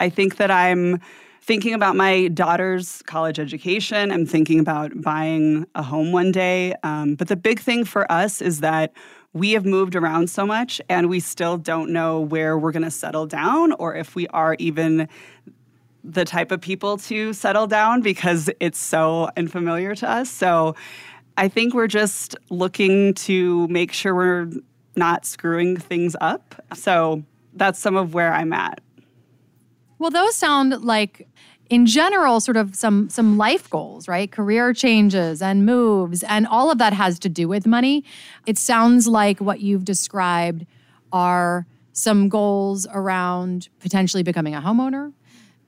I 0.00 0.08
think 0.08 0.38
that 0.38 0.50
I'm 0.50 1.00
thinking 1.46 1.74
about 1.74 1.94
my 1.94 2.26
daughter's 2.28 3.02
college 3.06 3.38
education. 3.38 4.10
I'm 4.10 4.26
thinking 4.26 4.58
about 4.58 5.00
buying 5.00 5.64
a 5.76 5.82
home 5.82 6.10
one 6.10 6.32
day. 6.32 6.74
Um, 6.82 7.14
but 7.14 7.28
the 7.28 7.36
big 7.36 7.60
thing 7.60 7.84
for 7.84 8.10
us 8.10 8.42
is 8.42 8.60
that 8.60 8.92
we 9.32 9.52
have 9.52 9.64
moved 9.64 9.94
around 9.94 10.28
so 10.28 10.44
much 10.44 10.80
and 10.88 11.08
we 11.08 11.20
still 11.20 11.56
don't 11.56 11.92
know 11.92 12.20
where 12.20 12.58
we're 12.58 12.72
going 12.72 12.82
to 12.82 12.90
settle 12.90 13.26
down 13.26 13.72
or 13.74 13.94
if 13.94 14.16
we 14.16 14.26
are 14.28 14.56
even 14.58 15.08
the 16.02 16.24
type 16.24 16.50
of 16.50 16.60
people 16.60 16.96
to 16.96 17.32
settle 17.32 17.68
down 17.68 18.00
because 18.00 18.50
it's 18.58 18.78
so 18.78 19.30
unfamiliar 19.36 19.94
to 19.94 20.10
us. 20.10 20.28
So 20.28 20.74
I 21.36 21.46
think 21.46 21.74
we're 21.74 21.86
just 21.86 22.34
looking 22.50 23.14
to 23.14 23.68
make 23.68 23.92
sure 23.92 24.16
we're 24.16 24.50
not 24.96 25.24
screwing 25.24 25.76
things 25.76 26.16
up. 26.20 26.56
So 26.74 27.22
that's 27.52 27.78
some 27.78 27.94
of 27.94 28.14
where 28.14 28.32
I'm 28.32 28.52
at. 28.52 28.80
Well, 29.98 30.10
those 30.10 30.34
sound 30.34 30.84
like 30.84 31.26
in 31.68 31.86
general 31.86 32.40
sort 32.40 32.56
of 32.56 32.76
some 32.76 33.08
some 33.08 33.36
life 33.38 33.68
goals 33.70 34.06
right? 34.08 34.30
Career 34.30 34.72
changes 34.72 35.42
and 35.42 35.66
moves 35.66 36.22
and 36.22 36.46
all 36.46 36.70
of 36.70 36.78
that 36.78 36.92
has 36.92 37.18
to 37.20 37.28
do 37.28 37.48
with 37.48 37.66
money. 37.66 38.04
It 38.46 38.58
sounds 38.58 39.06
like 39.06 39.40
what 39.40 39.60
you've 39.60 39.84
described 39.84 40.66
are 41.12 41.66
some 41.92 42.28
goals 42.28 42.86
around 42.92 43.68
potentially 43.80 44.22
becoming 44.22 44.54
a 44.54 44.60
homeowner 44.60 45.12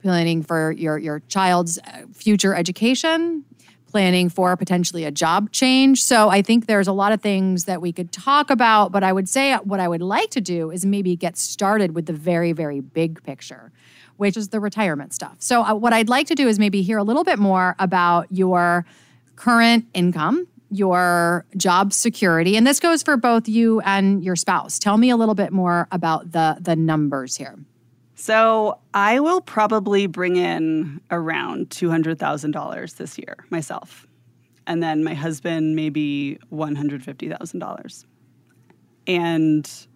planning 0.02 0.42
for 0.42 0.72
your 0.72 0.98
your 0.98 1.20
child's 1.28 1.78
uh, 1.78 2.02
future 2.12 2.54
education 2.54 3.44
planning 3.90 4.28
for 4.28 4.54
potentially 4.54 5.04
a 5.04 5.10
job 5.10 5.50
change. 5.50 6.02
So 6.02 6.28
i 6.28 6.42
think 6.42 6.66
there's 6.66 6.86
a 6.86 6.92
lot 6.92 7.12
of 7.12 7.20
things 7.22 7.64
that 7.64 7.80
we 7.80 7.92
could 7.92 8.12
talk 8.12 8.50
about 8.50 8.92
but 8.92 9.02
i 9.02 9.12
would 9.12 9.28
say 9.28 9.54
what 9.64 9.80
i 9.80 9.88
would 9.88 10.02
like 10.02 10.30
to 10.30 10.40
do 10.40 10.70
is 10.70 10.84
maybe 10.84 11.16
get 11.16 11.36
started 11.38 11.94
with 11.94 12.06
the 12.06 12.12
very 12.12 12.52
very 12.52 12.80
big 12.80 13.22
picture 13.22 13.72
which 14.18 14.36
is 14.36 14.48
the 14.48 14.60
retirement 14.60 15.14
stuff. 15.14 15.36
So, 15.38 15.62
uh, 15.62 15.74
what 15.74 15.92
I'd 15.92 16.08
like 16.08 16.26
to 16.26 16.34
do 16.34 16.46
is 16.46 16.58
maybe 16.58 16.82
hear 16.82 16.98
a 16.98 17.02
little 17.02 17.24
bit 17.24 17.38
more 17.38 17.74
about 17.78 18.26
your 18.30 18.84
current 19.36 19.86
income, 19.94 20.46
your 20.70 21.46
job 21.56 21.92
security, 21.92 22.56
and 22.56 22.66
this 22.66 22.80
goes 22.80 23.02
for 23.02 23.16
both 23.16 23.48
you 23.48 23.80
and 23.80 24.22
your 24.22 24.36
spouse. 24.36 24.78
Tell 24.78 24.98
me 24.98 25.08
a 25.10 25.16
little 25.16 25.34
bit 25.34 25.52
more 25.52 25.88
about 25.90 26.32
the 26.32 26.58
the 26.60 26.76
numbers 26.76 27.36
here. 27.36 27.56
So, 28.16 28.78
I 28.92 29.20
will 29.20 29.40
probably 29.40 30.08
bring 30.08 30.34
in 30.36 31.00
around 31.10 31.70
$200,000 31.70 32.96
this 32.96 33.16
year 33.16 33.36
myself. 33.50 34.08
And 34.66 34.82
then 34.82 35.04
my 35.04 35.14
husband 35.14 35.76
maybe 35.76 36.38
$150,000. 36.52 38.04
And 39.06 39.87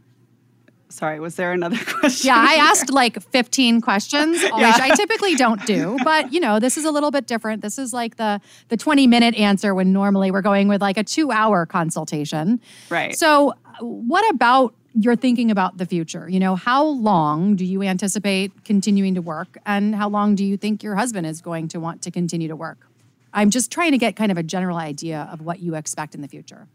sorry, 0.93 1.21
was 1.21 1.37
there 1.37 1.53
another 1.53 1.77
question? 1.87 2.29
Yeah, 2.29 2.37
I 2.37 2.55
asked 2.55 2.91
like 2.91 3.21
15 3.23 3.81
questions, 3.81 4.43
yeah. 4.43 4.55
which 4.55 4.81
I 4.81 4.95
typically 4.95 5.35
don't 5.35 5.65
do. 5.67 5.97
But 6.05 6.33
you 6.33 6.41
know, 6.41 6.59
this 6.59 6.77
is 6.77 6.85
a 6.85 6.91
little 6.91 7.11
bit 7.11 7.27
different. 7.27 7.63
This 7.63 7.79
is 7.79 7.93
like 7.93 8.17
the 8.17 8.41
the 8.69 8.77
20 8.77 9.07
minute 9.07 9.35
answer 9.35 9.75
when 9.75 9.93
normally 9.93 10.31
we're 10.31 10.43
going 10.43 10.69
with 10.69 10.81
like 10.81 10.97
a 10.97 11.05
two 11.05 11.31
hour 11.31 11.67
consultation. 11.67 12.61
Right. 12.91 13.17
So 13.17 13.55
what 13.81 14.29
about 14.35 14.75
you're 14.95 15.17
thinking 15.17 15.51
about 15.51 15.79
the 15.79 15.87
future? 15.87 16.29
You 16.29 16.39
know, 16.39 16.55
how 16.55 16.85
long 16.85 17.57
do 17.57 17.65
you 17.65 17.83
anticipate 17.83 18.65
continuing 18.65 19.15
to 19.15 19.23
work? 19.23 19.57
And 19.65 19.95
how 19.95 20.09
long 20.09 20.35
do 20.35 20.45
you 20.45 20.57
think 20.57 20.83
your 20.83 20.97
husband 20.97 21.27
is 21.27 21.41
going 21.41 21.69
to 21.69 21.81
want 21.81 22.03
to 22.03 22.11
continue 22.11 22.49
to 22.49 22.57
work? 22.57 22.87
I'm 23.33 23.51
just 23.51 23.71
trying 23.71 23.93
to 23.93 23.99
get 23.99 24.17
kind 24.17 24.31
of 24.31 24.37
a 24.37 24.43
general 24.43 24.77
idea 24.77 25.29
of 25.33 25.41
what 25.41 25.61
you 25.61 25.75
expect 25.75 26.15
in 26.15 26.21
the 26.21 26.29
future. 26.29 26.69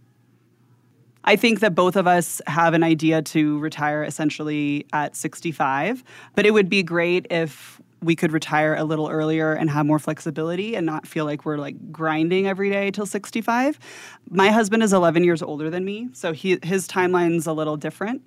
I 1.24 1.36
think 1.36 1.59
that 1.59 1.75
both 1.75 1.95
of 1.95 2.07
us 2.07 2.41
have 2.47 2.74
an 2.74 2.83
idea 2.83 3.21
to 3.21 3.59
retire 3.59 4.03
essentially 4.03 4.86
at 4.93 5.15
65, 5.15 6.03
but 6.36 6.45
it 6.45 6.51
would 6.51 6.69
be 6.69 6.83
great 6.83 7.27
if 7.29 7.81
we 8.01 8.15
could 8.15 8.31
retire 8.31 8.75
a 8.75 8.83
little 8.83 9.09
earlier 9.09 9.53
and 9.53 9.69
have 9.69 9.86
more 9.86 10.00
flexibility 10.00 10.75
and 10.75 10.86
not 10.86 11.07
feel 11.07 11.25
like 11.25 11.45
we're 11.45 11.57
like 11.57 11.91
grinding 11.91 12.47
every 12.47 12.69
day 12.69 12.91
till 12.91 13.05
65. 13.05 13.79
My 14.29 14.50
husband 14.50 14.83
is 14.83 14.93
11 14.93 15.24
years 15.24 15.41
older 15.41 15.69
than 15.69 15.83
me, 15.83 16.09
so 16.13 16.31
he, 16.31 16.59
his 16.63 16.88
timeline's 16.88 17.47
a 17.47 17.53
little 17.53 17.77
different. 17.77 18.21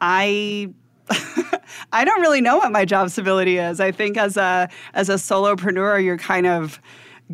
I 0.00 0.72
I 1.92 2.04
don't 2.04 2.20
really 2.20 2.40
know 2.40 2.58
what 2.58 2.70
my 2.72 2.84
job 2.84 3.10
stability 3.10 3.58
is. 3.58 3.80
I 3.80 3.90
think 3.90 4.16
as 4.16 4.36
a 4.36 4.68
as 4.94 5.08
a 5.08 5.14
solopreneur, 5.14 6.02
you're 6.02 6.18
kind 6.18 6.46
of 6.46 6.80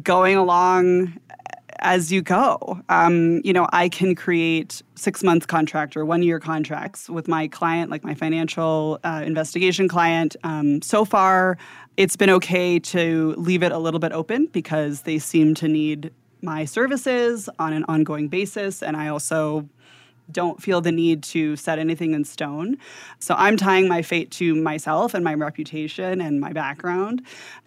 going 0.03 0.37
along 0.37 1.19
as 1.87 2.11
you 2.11 2.21
go. 2.21 2.81
Um, 2.89 3.41
you 3.45 3.53
know, 3.53 3.69
I 3.73 3.89
can 3.89 4.17
create 4.17 4.83
six 4.97 5.23
month 5.23 5.47
contract 5.47 5.97
or 5.97 6.05
one 6.05 6.21
year 6.21 6.41
contracts 6.41 7.09
with 7.09 7.29
my 7.29 7.47
client, 7.47 7.93
like 7.93 8.03
my 8.03 8.13
financial 8.13 8.99
uh, 9.05 9.23
investigation 9.25 9.87
client. 9.87 10.35
Um, 10.43 10.83
so 10.83 11.05
far, 11.05 11.57
it's 11.97 12.17
been 12.17 12.31
okay 12.31 12.81
to 12.81 13.35
leave 13.39 13.63
it 13.63 13.71
a 13.71 13.79
little 13.79 14.01
bit 14.01 14.13
open 14.13 14.47
because 14.47 15.03
they 15.03 15.21
seem 15.21 15.55
to 15.55 15.69
need 15.69 16.13
my 16.43 16.65
services 16.65 17.49
on 17.61 17.73
an 17.73 17.85
ongoing 17.87 18.27
basis. 18.27 18.83
And 18.83 18.97
I 18.97 19.07
also 19.07 19.69
don't 20.31 20.63
feel 20.63 20.81
the 20.81 20.93
need 20.93 21.23
to 21.23 21.57
set 21.57 21.79
anything 21.79 22.13
in 22.13 22.25
stone. 22.25 22.77
So 23.19 23.35
I'm 23.39 23.57
tying 23.57 23.89
my 23.89 24.03
fate 24.03 24.31
to 24.33 24.55
myself 24.55 25.15
and 25.15 25.25
my 25.25 25.35
reputation 25.35 26.21
and 26.21 26.41
my 26.41 26.53
background. 26.53 27.23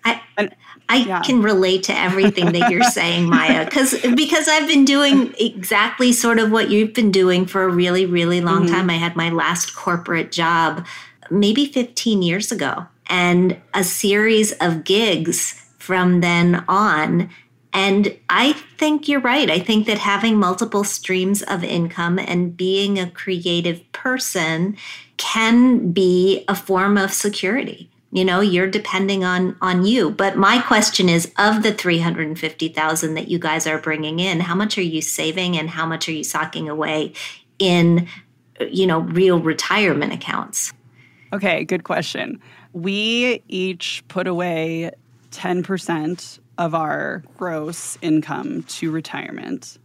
I, 0.05 0.21
and, 0.37 0.53
I 0.89 0.97
yeah. 0.97 1.21
can 1.21 1.41
relate 1.41 1.83
to 1.83 1.97
everything 1.97 2.51
that 2.51 2.71
you're 2.71 2.83
saying, 2.83 3.25
Maya, 3.29 3.65
because 3.65 3.95
because 4.15 4.47
I've 4.47 4.67
been 4.67 4.85
doing 4.85 5.33
exactly 5.39 6.11
sort 6.11 6.39
of 6.39 6.51
what 6.51 6.69
you've 6.69 6.93
been 6.93 7.11
doing 7.11 7.45
for 7.45 7.63
a 7.63 7.69
really, 7.69 8.05
really 8.05 8.41
long 8.41 8.65
mm-hmm. 8.65 8.75
time. 8.75 8.89
I 8.89 8.95
had 8.95 9.15
my 9.15 9.29
last 9.29 9.75
corporate 9.75 10.31
job 10.31 10.85
maybe 11.31 11.65
15 11.65 12.21
years 12.21 12.51
ago 12.51 12.87
and 13.07 13.59
a 13.73 13.83
series 13.83 14.51
of 14.53 14.83
gigs 14.83 15.65
from 15.77 16.21
then 16.21 16.63
on 16.67 17.29
and 17.79 18.17
I 18.29 18.51
think 18.77 19.07
you're 19.07 19.21
right. 19.21 19.49
I 19.49 19.59
think 19.59 19.87
that 19.87 19.99
having 19.99 20.35
multiple 20.35 20.83
streams 20.83 21.41
of 21.43 21.63
income 21.63 22.19
and 22.19 22.57
being 22.57 22.99
a 22.99 23.09
creative 23.09 23.89
person 23.93 24.75
can 25.15 25.93
be 25.93 26.43
a 26.49 26.55
form 26.55 26.97
of 26.97 27.13
security. 27.13 27.89
You 28.11 28.25
know, 28.25 28.41
you're 28.41 28.69
depending 28.69 29.23
on 29.23 29.55
on 29.61 29.85
you. 29.85 30.09
But 30.09 30.35
my 30.35 30.59
question 30.59 31.07
is 31.07 31.31
of 31.37 31.63
the 31.63 31.73
350,000 31.73 33.13
that 33.13 33.29
you 33.29 33.39
guys 33.39 33.65
are 33.65 33.79
bringing 33.79 34.19
in, 34.19 34.41
how 34.41 34.55
much 34.55 34.77
are 34.77 34.81
you 34.81 35.01
saving 35.01 35.57
and 35.57 35.69
how 35.69 35.85
much 35.85 36.09
are 36.09 36.13
you 36.13 36.25
socking 36.25 36.67
away 36.67 37.13
in 37.59 38.09
you 38.69 38.85
know, 38.87 38.99
real 38.99 39.39
retirement 39.39 40.11
accounts? 40.11 40.73
Okay, 41.31 41.63
good 41.63 41.85
question. 41.85 42.41
We 42.73 43.41
each 43.47 44.03
put 44.09 44.27
away 44.27 44.91
10% 45.31 46.38
of 46.59 46.75
our 46.75 47.23
gross 47.37 47.97
income 48.01 48.61
to 48.63 48.91
retirement. 48.91 49.79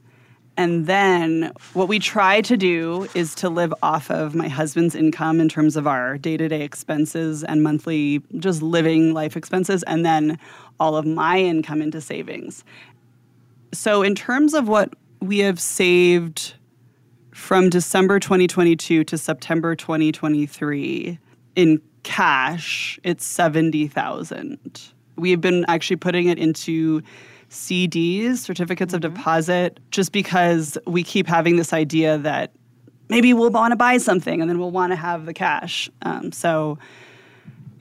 And 0.56 0.86
then 0.86 1.52
what 1.72 1.88
we 1.88 1.98
try 1.98 2.40
to 2.42 2.56
do 2.56 3.08
is 3.14 3.34
to 3.36 3.48
live 3.48 3.72
off 3.82 4.10
of 4.10 4.34
my 4.34 4.48
husband's 4.48 4.94
income 4.94 5.40
in 5.40 5.48
terms 5.48 5.76
of 5.76 5.86
our 5.86 6.18
day 6.18 6.36
to 6.36 6.48
day 6.48 6.62
expenses 6.62 7.42
and 7.42 7.62
monthly 7.62 8.22
just 8.38 8.60
living 8.60 9.14
life 9.14 9.36
expenses, 9.36 9.82
and 9.84 10.04
then 10.04 10.38
all 10.78 10.96
of 10.96 11.06
my 11.06 11.38
income 11.38 11.80
into 11.80 12.00
savings. 12.00 12.64
So, 13.72 14.02
in 14.02 14.14
terms 14.14 14.54
of 14.54 14.68
what 14.68 14.94
we 15.20 15.38
have 15.38 15.58
saved 15.58 16.54
from 17.32 17.68
December 17.68 18.20
2022 18.20 19.02
to 19.02 19.18
September 19.18 19.74
2023 19.74 21.18
in 21.56 21.82
cash, 22.04 23.00
it's 23.02 23.26
70,000 23.26 24.93
we've 25.16 25.40
been 25.40 25.64
actually 25.68 25.96
putting 25.96 26.28
it 26.28 26.38
into 26.38 27.02
CDs, 27.50 28.38
certificates 28.38 28.94
mm-hmm. 28.94 29.04
of 29.04 29.14
deposit, 29.14 29.80
just 29.90 30.12
because 30.12 30.76
we 30.86 31.02
keep 31.02 31.26
having 31.26 31.56
this 31.56 31.72
idea 31.72 32.18
that 32.18 32.52
maybe 33.08 33.32
we'll 33.32 33.50
want 33.50 33.72
to 33.72 33.76
buy 33.76 33.98
something 33.98 34.40
and 34.40 34.50
then 34.50 34.58
we'll 34.58 34.70
want 34.70 34.92
to 34.92 34.96
have 34.96 35.26
the 35.26 35.34
cash. 35.34 35.90
Um, 36.02 36.32
so, 36.32 36.78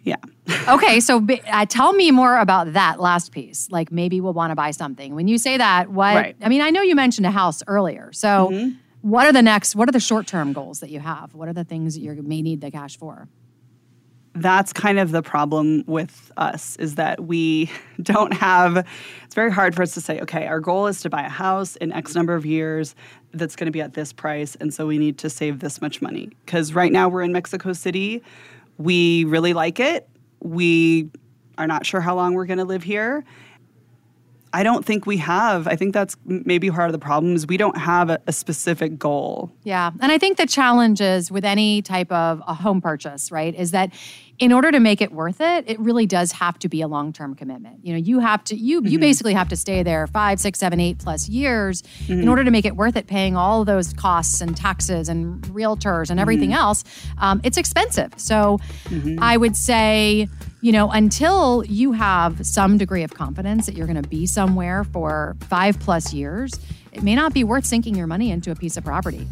yeah. 0.04 0.18
okay, 0.68 1.00
so 1.00 1.25
uh, 1.48 1.66
tell 1.66 1.94
me 1.94 2.12
more 2.12 2.38
about 2.38 2.74
that 2.74 3.00
last 3.00 3.32
piece. 3.32 3.70
Like 3.72 3.92
maybe 3.92 4.20
we'll 4.22 4.34
want 4.34 4.52
to 4.52 4.56
buy 4.56 4.72
something. 4.72 5.16
When 5.16 5.28
you 5.28 5.38
say 5.38 5.58
that, 5.58 5.90
what? 5.90 6.16
Right. 6.16 6.36
I 6.42 6.50
mean, 6.50 6.62
I 6.62 6.70
know 6.70 6.82
you 6.82 6.96
mentioned 6.96 7.25
a 7.25 7.32
house 7.32 7.63
earlier. 7.68 8.12
So, 8.12 8.50
mm-hmm. 8.52 8.75
what 9.02 9.25
are 9.25 9.32
the 9.32 9.42
next? 9.42 9.75
What 9.75 9.88
are 9.88 9.94
the 9.94 10.02
short 10.02 10.28
term 10.28 10.52
goals 10.52 10.82
that 10.82 10.90
you 10.90 11.00
have? 11.00 11.34
What 11.34 11.48
are 11.48 11.54
the 11.54 11.63
things 11.63 11.96
that 11.96 12.02
you 12.02 12.22
may 12.22 12.42
need 12.42 12.60
the 12.60 12.70
cash 12.70 12.98
for? 12.98 13.30
That's 14.36 14.74
kind 14.74 14.98
of 14.98 15.12
the 15.12 15.22
problem 15.22 15.84
with 15.86 16.32
us 16.38 16.75
is 16.78 16.96
that 16.96 17.24
we 17.24 17.70
don't 18.02 18.34
have 18.34 18.86
it's 19.25 19.36
very 19.36 19.52
hard 19.52 19.75
for 19.75 19.84
us 19.84 19.94
to 19.94 20.02
say 20.02 20.20
okay 20.20 20.48
our 20.48 20.60
goal 20.60 20.88
is 20.88 21.02
to 21.02 21.10
buy 21.10 21.22
a 21.22 21.30
house 21.30 21.75
in 21.78 21.92
x 21.92 22.16
number 22.16 22.34
of 22.34 22.46
years 22.46 22.96
that's 23.34 23.56
going 23.56 23.66
to 23.66 23.72
be 23.72 23.82
at 23.82 23.94
this 23.94 24.13
price 24.13 24.56
and 24.56 24.74
so 24.74 24.86
we 24.88 24.98
need 24.98 25.18
to 25.18 25.30
save 25.30 25.60
this 25.60 25.82
much 25.82 26.02
money. 26.02 26.30
Because 26.46 26.74
right 26.74 26.92
now 26.92 27.10
we're 27.10 27.24
in 27.24 27.32
mexico 27.32 27.74
city. 27.74 28.22
We 28.78 29.25
really 29.25 29.54
like 29.54 29.80
it. 29.80 30.08
We 30.42 31.10
are 31.58 31.68
not 31.68 31.86
sure 31.86 32.02
how 32.02 32.16
long 32.16 32.34
we're 32.34 32.46
going 32.46 32.58
to 32.60 32.66
live 32.66 32.84
here 32.84 33.24
I 34.53 34.62
don't 34.62 34.86
think 34.86 35.07
we 35.07 35.17
have. 35.17 35.67
I 35.67 35.75
think 35.75 35.93
that's 35.93 36.15
maybe 36.25 36.69
part 36.69 36.88
of 36.88 36.93
the 36.93 37.00
problem 37.00 37.36
is 37.36 37.48
we 37.48 37.57
don't 37.57 37.77
have 37.77 38.12
a, 38.12 38.22
a, 38.27 38.31
specific 38.31 39.00
goal. 39.00 39.51
Yeah. 39.63 39.91
And 40.00 40.12
I 40.12 40.19
think 40.19 40.38
the 40.38 40.45
challenge 40.45 41.01
is 41.01 41.31
with 41.31 41.43
any 41.43 41.81
type 41.81 42.12
of 42.12 42.41
a 42.48 42.53
home 42.53 42.79
purchase, 42.79 43.31
right, 43.31 43.55
is 43.55 43.72
that 43.72 43.91
in 44.38 44.51
order 44.51 44.72
to 44.72 44.79
make 44.79 45.01
it 45.01 45.12
worth 45.12 45.41
it, 45.41 45.65
it 45.67 45.79
really 45.79 46.05
does 46.05 46.31
have 46.33 46.60
to 46.60 46.69
be 46.69 46.81
a 46.81 46.88
long-term 46.88 47.36
commitment. 47.36 47.83
You 47.83 47.93
know, 47.93 48.00
you 48.00 48.19
have 48.19 48.43
to 48.45 48.55
you 48.55 48.81
mm-hmm. 48.81 48.89
you 48.89 49.00
basically 49.00 49.33
have 49.33 49.50
to 49.50 49.55
stay 49.55 49.81
there 49.81 50.05
five, 50.05 50.39
six, 50.39 50.60
seven, 50.60 50.79
eight 50.79 51.00
plus 51.00 51.27
years 51.29 51.81
mm-hmm. 51.81 52.22
in 52.22 52.27
order 52.27 52.43
to 52.43 52.51
make 52.51 52.65
it 52.65 52.75
worth 52.75 52.95
it, 52.95 53.07
paying 53.07 53.36
all 53.36 53.65
those 53.65 53.93
costs 53.93 54.41
and 54.41 54.55
taxes 54.55 55.10
and 55.10 55.41
realtors 55.45 56.10
and 56.10 56.19
everything 56.19 56.50
mm-hmm. 56.50 56.60
else. 56.60 56.83
Um, 57.17 57.41
it's 57.43 57.57
expensive. 57.57 58.13
So 58.17 58.60
mm-hmm. 58.86 59.17
I 59.19 59.38
would 59.38 59.55
say 59.55 60.27
you 60.63 60.72
know, 60.72 60.89
until 60.89 61.65
you 61.65 61.91
have 61.91 62.46
some 62.46 62.77
degree 62.77 63.03
of 63.03 63.13
confidence 63.13 63.65
that 63.65 63.75
you're 63.75 63.86
going 63.86 64.01
to 64.01 64.08
be 64.08 64.25
somewhere 64.25 64.86
for 64.86 65.36
five 65.41 65.77
plus 65.82 66.13
years, 66.13 66.53
it 66.93 67.03
may 67.03 67.15
not 67.15 67.34
be 67.34 67.43
worth 67.43 67.65
sinking 67.65 67.96
your 67.96 68.08
money 68.08 68.32
into 68.32 68.50
a 68.50 68.55
piece 68.55 68.77
of 68.77 68.86
property. 68.86 69.27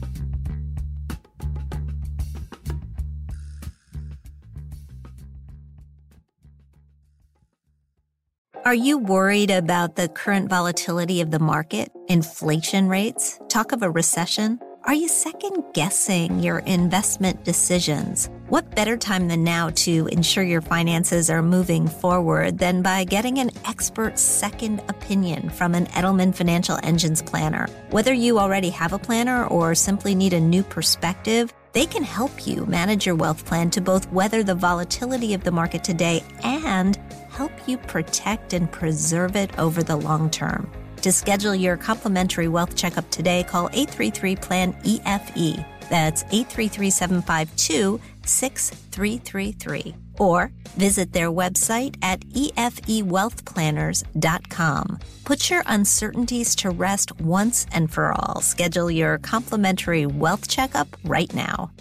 Are 8.66 8.76
you 8.76 8.98
worried 8.98 9.52
about 9.52 9.96
the 9.96 10.10
current 10.10 10.50
volatility 10.50 11.22
of 11.22 11.32
the 11.32 11.40
market, 11.40 11.94
inflation 12.10 12.90
rates, 12.90 13.40
talk 13.48 13.72
of 13.72 13.82
a 13.82 13.90
recession? 13.90 14.60
Are 14.84 14.94
you 14.94 15.08
second 15.08 15.64
guessing 15.74 16.40
your 16.40 16.60
investment 16.60 17.46
decisions? 17.46 18.30
What 18.52 18.76
better 18.76 18.98
time 18.98 19.30
than 19.30 19.46
now 19.46 19.70
to 19.70 20.08
ensure 20.08 20.44
your 20.44 20.60
finances 20.60 21.30
are 21.30 21.42
moving 21.42 21.88
forward 21.88 22.58
than 22.58 22.82
by 22.82 23.06
getting 23.06 23.38
an 23.38 23.52
expert 23.64 24.20
second 24.20 24.82
opinion 24.90 25.50
from 25.50 25.74
an 25.74 25.86
Edelman 25.86 26.36
Financial 26.36 26.78
Engines 26.84 27.22
planner? 27.22 27.68
Whether 27.92 28.12
you 28.12 28.40
already 28.40 28.70
have 28.72 28.92
a 28.92 29.00
planner 29.00 29.48
or 29.48 29.74
simply 29.74 30.16
need 30.16 30.34
a 30.34 30.40
new 30.42 30.64
perspective, 30.64 31.54
they 31.72 31.86
can 31.86 32.04
help 32.04 32.46
you 32.46 32.66
manage 32.66 33.06
your 33.06 33.16
wealth 33.16 33.46
plan 33.46 33.70
to 33.70 33.80
both 33.80 34.12
weather 34.12 34.44
the 34.44 34.54
volatility 34.54 35.34
of 35.34 35.46
the 35.46 35.52
market 35.52 35.82
today 35.82 36.22
and 36.44 36.98
help 37.30 37.54
you 37.70 37.78
protect 37.78 38.52
and 38.52 38.70
preserve 38.70 39.38
it 39.38 39.58
over 39.58 39.82
the 39.82 39.96
long 39.96 40.30
term. 40.30 40.70
To 41.04 41.14
schedule 41.14 41.56
your 41.56 41.78
complimentary 41.78 42.50
wealth 42.50 42.76
checkup 42.76 43.10
today, 43.12 43.46
call 43.46 43.70
833 43.72 44.36
PLAN 44.36 44.74
EFE. 44.84 45.66
That's 45.90 46.24
833 46.32 46.90
752 46.90 48.00
6333. 48.26 49.96
Or 50.20 50.52
visit 50.78 51.14
their 51.14 51.32
website 51.32 51.96
at 52.02 52.20
efewealthplanners.com. 52.22 55.00
Put 55.26 55.50
your 55.50 55.64
uncertainties 55.66 56.56
to 56.56 56.70
rest 56.70 57.20
once 57.20 57.66
and 57.72 57.92
for 57.92 58.12
all. 58.12 58.42
Schedule 58.42 58.92
your 58.92 59.18
complimentary 59.18 60.06
wealth 60.06 60.48
checkup 60.48 60.96
right 61.04 61.34
now. 61.34 61.72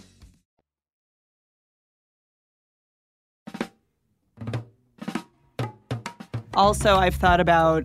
Also, 6.55 6.97
I've 6.97 7.15
thought 7.15 7.41
about 7.41 7.85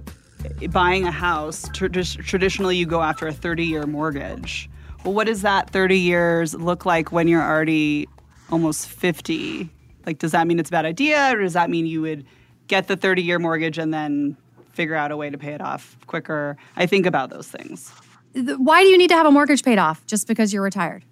buying 0.71 1.05
a 1.05 1.11
house, 1.11 1.69
traditionally 1.73 2.77
you 2.77 2.85
go 2.85 3.01
after 3.01 3.27
a 3.27 3.33
30 3.33 3.63
year 3.63 3.85
mortgage. 3.85 4.69
Well, 5.03 5.13
what 5.13 5.27
does 5.27 5.43
that 5.43 5.69
30 5.69 5.99
years 5.99 6.55
look 6.55 6.85
like 6.85 7.11
when 7.11 7.27
you're 7.27 7.43
already 7.43 8.07
almost 8.51 8.87
50? 8.87 9.69
Like, 10.05 10.19
does 10.19 10.31
that 10.31 10.47
mean 10.47 10.59
it's 10.59 10.69
a 10.69 10.71
bad 10.71 10.85
idea, 10.85 11.35
or 11.35 11.41
does 11.41 11.53
that 11.53 11.69
mean 11.69 11.85
you 11.85 12.01
would 12.01 12.25
get 12.67 12.87
the 12.87 12.95
30 12.95 13.23
year 13.23 13.39
mortgage 13.39 13.77
and 13.77 13.93
then 13.93 14.37
figure 14.71 14.95
out 14.95 15.11
a 15.11 15.17
way 15.17 15.29
to 15.29 15.37
pay 15.37 15.53
it 15.53 15.61
off 15.61 15.97
quicker? 16.07 16.57
I 16.75 16.85
think 16.85 17.05
about 17.05 17.29
those 17.29 17.47
things. 17.47 17.91
Why 18.33 18.83
do 18.83 18.89
you 18.89 18.97
need 18.97 19.09
to 19.09 19.15
have 19.15 19.25
a 19.25 19.31
mortgage 19.31 19.63
paid 19.63 19.77
off 19.77 20.05
just 20.05 20.27
because 20.27 20.53
you're 20.53 20.63
retired? 20.63 21.05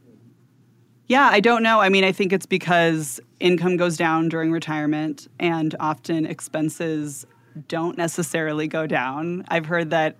Yeah, 1.08 1.30
I 1.32 1.40
don't 1.40 1.63
know. 1.63 1.80
I 1.80 1.90
mean, 1.90 2.04
I 2.04 2.12
think 2.12 2.34
it's 2.34 2.46
because 2.46 3.20
income 3.40 3.78
goes 3.78 3.98
down 3.98 4.30
during 4.30 4.52
retirement 4.52 5.28
and 5.40 5.75
often 5.80 6.25
expenses 6.25 7.25
don't 7.68 7.98
necessarily 7.98 8.68
go 8.68 8.88
down. 8.88 9.46
I've 9.50 9.66
heard 9.66 9.90
that 9.92 10.18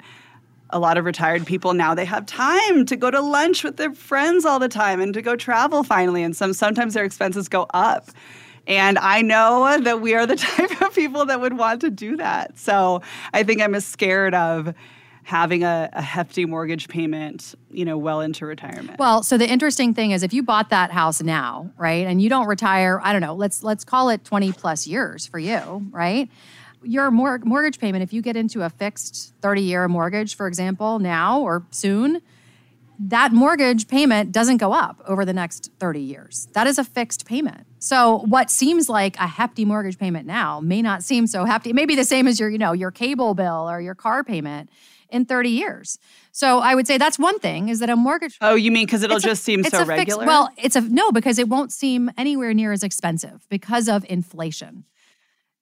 a 0.70 0.79
lot 0.79 0.98
of 0.98 1.05
retired 1.05 1.46
people 1.46 1.74
now 1.74 1.93
they 1.93 2.05
have 2.05 2.25
time 2.25 2.86
to 2.86 2.96
go 2.96 3.12
to 3.12 3.22
lunch 3.22 3.63
with 3.63 3.77
their 3.77 3.93
friends 3.93 4.46
all 4.46 4.60
the 4.60 4.70
time 4.70 5.00
and 5.00 5.13
to 5.13 5.22
go 5.22 5.36
travel 5.36 5.84
finally 5.84 6.24
and 6.24 6.36
some 6.36 6.53
sometimes 6.53 6.93
their 6.93 7.05
expenses 7.05 7.48
go 7.48 7.67
up. 7.74 8.10
And 8.65 8.98
I 8.98 9.22
know 9.22 9.77
that 9.82 10.01
we 10.01 10.15
are 10.15 10.25
the 10.25 10.36
type 10.38 10.82
of 10.82 10.96
people 10.96 11.25
that 11.25 11.41
would 11.41 11.58
want 11.58 11.82
to 11.82 11.89
do 11.89 12.17
that. 12.17 12.58
So 12.58 13.01
I 13.34 13.43
think 13.43 13.62
I'm 13.62 13.75
as 13.75 13.86
scared 13.86 14.34
of 14.34 14.74
having 15.24 15.63
a, 15.63 15.89
a, 15.93 16.01
hefty 16.01 16.46
mortgage 16.46 16.89
payment, 16.89 17.55
you 17.72 17.86
know, 17.86 17.98
well 17.98 18.20
into 18.20 18.46
retirement. 18.46 19.00
Well, 19.00 19.24
so 19.24 19.38
the 19.38 19.50
interesting 19.50 19.93
thing 19.93 20.12
is 20.12 20.22
if 20.22 20.34
you 20.34 20.43
bought 20.43 20.70
that 20.70 20.91
house 20.91 21.22
now, 21.22 21.72
right, 21.77 22.05
and 22.05 22.22
you 22.22 22.29
don't 22.29 22.46
retire, 22.46 23.00
I 23.01 23.13
don't 23.13 23.22
know, 23.22 23.34
let's 23.34 23.63
let's 23.63 23.86
call 23.86 24.10
it 24.10 24.25
20 24.25 24.51
plus 24.51 24.86
years 24.86 25.25
for 25.25 25.39
you, 25.39 25.88
right? 25.91 26.29
Your 26.83 27.11
mor- 27.11 27.39
mortgage 27.43 27.79
payment, 27.79 28.03
if 28.03 28.13
you 28.13 28.21
get 28.21 28.35
into 28.35 28.61
a 28.63 28.69
fixed 28.69 29.33
30 29.41 29.61
year 29.61 29.87
mortgage, 29.87 30.35
for 30.35 30.47
example, 30.47 30.99
now 30.99 31.39
or 31.41 31.65
soon, 31.71 32.21
that 32.99 33.31
mortgage 33.31 33.87
payment 33.87 34.31
doesn't 34.31 34.57
go 34.57 34.71
up 34.73 35.01
over 35.07 35.25
the 35.25 35.33
next 35.33 35.71
30 35.79 35.99
years. 35.99 36.47
That 36.53 36.67
is 36.67 36.77
a 36.77 36.83
fixed 36.83 37.25
payment. 37.25 37.65
So 37.79 38.19
what 38.25 38.49
seems 38.49 38.87
like 38.87 39.17
a 39.17 39.27
hefty 39.27 39.65
mortgage 39.65 39.97
payment 39.97 40.27
now 40.27 40.59
may 40.59 40.81
not 40.81 41.03
seem 41.03 41.27
so 41.27 41.43
hefty. 41.45 41.71
It 41.71 41.75
may 41.75 41.85
be 41.85 41.95
the 41.95 42.05
same 42.05 42.27
as 42.27 42.39
your, 42.39 42.49
you 42.49 42.57
know, 42.57 42.71
your 42.71 42.91
cable 42.91 43.33
bill 43.33 43.69
or 43.69 43.81
your 43.81 43.95
car 43.95 44.23
payment 44.23 44.69
in 45.09 45.25
30 45.25 45.49
years. 45.49 45.99
So 46.31 46.59
I 46.59 46.75
would 46.75 46.87
say 46.87 46.97
that's 46.97 47.19
one 47.19 47.39
thing 47.39 47.69
is 47.69 47.79
that 47.79 47.89
a 47.89 47.95
mortgage 47.95 48.37
Oh, 48.41 48.55
you 48.55 48.71
mean 48.71 48.87
cuz 48.87 49.03
it'll 49.03 49.19
just 49.19 49.41
a, 49.41 49.43
seem 49.43 49.63
so 49.63 49.85
regular? 49.85 50.21
Fixed, 50.21 50.27
well, 50.27 50.49
it's 50.57 50.75
a 50.75 50.81
no 50.81 51.11
because 51.11 51.37
it 51.39 51.49
won't 51.49 51.71
seem 51.71 52.09
anywhere 52.17 52.53
near 52.53 52.71
as 52.71 52.83
expensive 52.83 53.45
because 53.49 53.87
of 53.87 54.05
inflation 54.09 54.85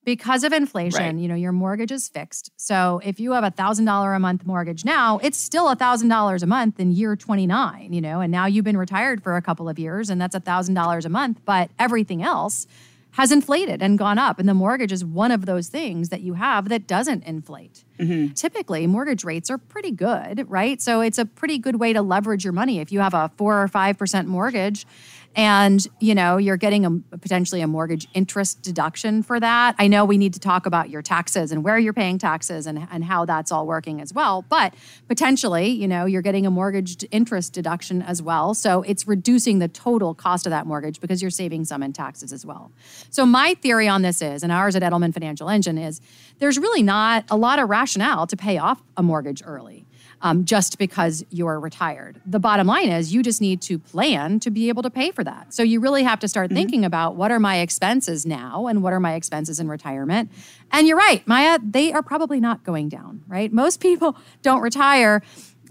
because 0.04 0.44
of 0.44 0.52
inflation, 0.52 1.00
right. 1.00 1.16
you 1.16 1.28
know, 1.28 1.36
your 1.36 1.52
mortgage 1.52 1.92
is 1.92 2.08
fixed. 2.08 2.52
So 2.58 3.02
if 3.04 3.20
you 3.20 3.34
have 3.34 3.44
a 3.44 3.52
thousand 3.52 3.86
dollar 3.86 4.14
a 4.14 4.20
month 4.20 4.46
mortgage 4.46 4.84
now, 4.84 5.20
it's 5.22 5.38
still 5.38 5.70
a 5.70 5.76
thousand 5.76 6.10
dollars 6.10 6.42
a 6.42 6.48
month 6.48 6.80
in 6.80 6.92
year 6.92 7.16
29, 7.16 7.94
you 7.94 8.02
know, 8.02 8.20
and 8.20 8.32
now 8.32 8.48
you've 8.48 8.66
been 8.66 8.78
retired 8.78 9.22
for 9.22 9.36
a 9.38 9.42
couple 9.42 9.70
of 9.70 9.78
years 9.78 10.10
and 10.10 10.20
that's 10.20 10.36
a 10.36 10.40
thousand 10.40 10.74
dollars 10.74 11.06
a 11.06 11.10
month, 11.10 11.42
but 11.46 11.70
everything 11.78 12.24
else 12.24 12.66
has 13.12 13.32
inflated 13.32 13.82
and 13.82 13.98
gone 13.98 14.18
up. 14.18 14.40
And 14.40 14.48
the 14.48 14.54
mortgage 14.54 14.92
is 14.92 15.04
one 15.04 15.32
of 15.32 15.46
those 15.46 15.68
things 15.68 16.10
that 16.10 16.22
you 16.22 16.36
have 16.36 16.70
that 16.70 16.88
doesn't 16.88 17.26
inflate. 17.26 17.84
Mm-hmm. 18.00 18.34
Typically, 18.34 18.88
mortgage 18.88 19.24
rates 19.24 19.50
are 19.50 19.58
pretty 19.58 19.92
good, 19.92 20.50
right? 20.50 20.82
So 20.82 21.02
it's 21.02 21.18
a 21.18 21.26
pretty 21.26 21.58
good 21.58 21.76
way 21.76 21.94
to 21.94 22.02
leverage 22.02 22.44
your 22.44 22.54
money. 22.54 22.80
If 22.80 22.92
you 22.92 23.02
have 23.02 23.14
a 23.14 23.30
four 23.36 23.62
or 23.62 23.68
5% 23.68 24.26
mortgage, 24.28 24.86
and 25.36 25.88
you 26.00 26.14
know 26.14 26.38
you're 26.38 26.58
getting 26.58 26.86
a 26.86 27.18
potentially 27.18 27.62
a 27.62 27.68
mortgage 27.68 28.08
interest 28.14 28.62
deduction 28.62 29.24
for 29.24 29.40
that. 29.40 29.76
I 29.80 29.88
know 29.88 30.06
we 30.06 30.18
need 30.18 30.34
to 30.34 30.40
talk 30.40 30.66
about 30.66 30.90
your 30.90 31.02
taxes 31.02 31.52
and 31.52 31.64
where 31.64 31.78
you're 31.78 31.94
paying 31.94 32.18
taxes 32.18 32.68
and, 32.68 32.88
and 32.92 33.04
how 33.04 33.26
that's 33.26 33.52
all 33.52 33.66
working 33.66 34.02
as 34.02 34.14
well. 34.14 34.44
But 34.50 34.74
potentially 35.08 35.70
you 35.70 35.88
know 35.88 36.06
you're 36.06 36.22
getting 36.22 36.46
a 36.46 36.52
mortgage 36.52 37.06
interest 37.12 37.54
deduction 37.54 38.02
as 38.02 38.22
well. 38.22 38.54
So 38.54 38.82
it's 38.84 39.08
reducing 39.08 39.60
the 39.60 39.68
total 39.68 40.14
cost 40.14 40.46
of 40.46 40.52
that 40.52 40.66
mortgage 40.66 41.00
because 41.00 41.22
you're 41.22 41.32
saving 41.32 41.66
some 41.66 41.84
in 41.84 41.94
taxes 41.94 42.34
as 42.34 42.46
well. 42.46 42.72
So 43.10 43.26
my 43.26 43.54
theory 43.56 43.88
on 43.88 44.02
this 44.02 44.22
is 44.22 44.44
and 44.44 44.52
ours 44.52 44.76
at 44.76 44.84
edelman 44.84 45.14
financial 45.14 45.50
engine 45.50 45.78
is 45.78 46.02
there's 46.40 46.58
really 46.58 46.84
not 46.84 47.26
a 47.30 47.38
lot 47.38 47.60
of 47.60 47.70
rationale 47.70 48.28
to 48.28 48.36
pay 48.36 48.58
off 48.58 48.82
a 48.98 49.04
mortgage 49.04 49.42
early 49.46 49.86
um, 50.22 50.46
just 50.46 50.78
because 50.78 51.24
you're 51.30 51.60
retired. 51.60 52.22
The 52.26 52.40
bottom 52.40 52.68
line 52.68 52.90
is 52.90 53.14
you 53.14 53.24
just 53.24 53.42
need 53.42 53.62
to 53.64 53.80
plan 53.80 54.40
to 54.42 54.52
be 54.52 54.70
able 54.70 54.84
to 54.84 54.90
pay 54.90 55.12
for 55.12 55.24
that. 55.24 55.54
So 55.54 55.64
you 55.64 55.80
really 55.80 56.04
have 56.04 56.20
to 56.20 56.28
start 56.28 56.48
mm-hmm. 56.48 56.56
thinking 56.56 56.86
about 56.86 57.16
what 57.16 57.32
are 57.32 57.40
my 57.40 57.58
expenses 57.58 58.26
now 58.26 58.68
and 58.68 58.84
what 58.84 58.94
are 58.94 59.00
my 59.00 59.16
expenses 59.16 59.60
in 59.60 59.68
retirement. 59.68 60.32
And 60.72 60.88
you're 60.88 60.98
right, 60.98 61.26
Maya, 61.28 61.60
they 61.64 61.92
are 61.92 62.04
probably 62.04 62.40
not 62.40 62.64
going 62.64 62.90
down, 62.90 63.24
right? 63.28 63.52
Most 63.52 63.80
people 63.80 64.16
don't 64.42 64.62
retire 64.62 65.22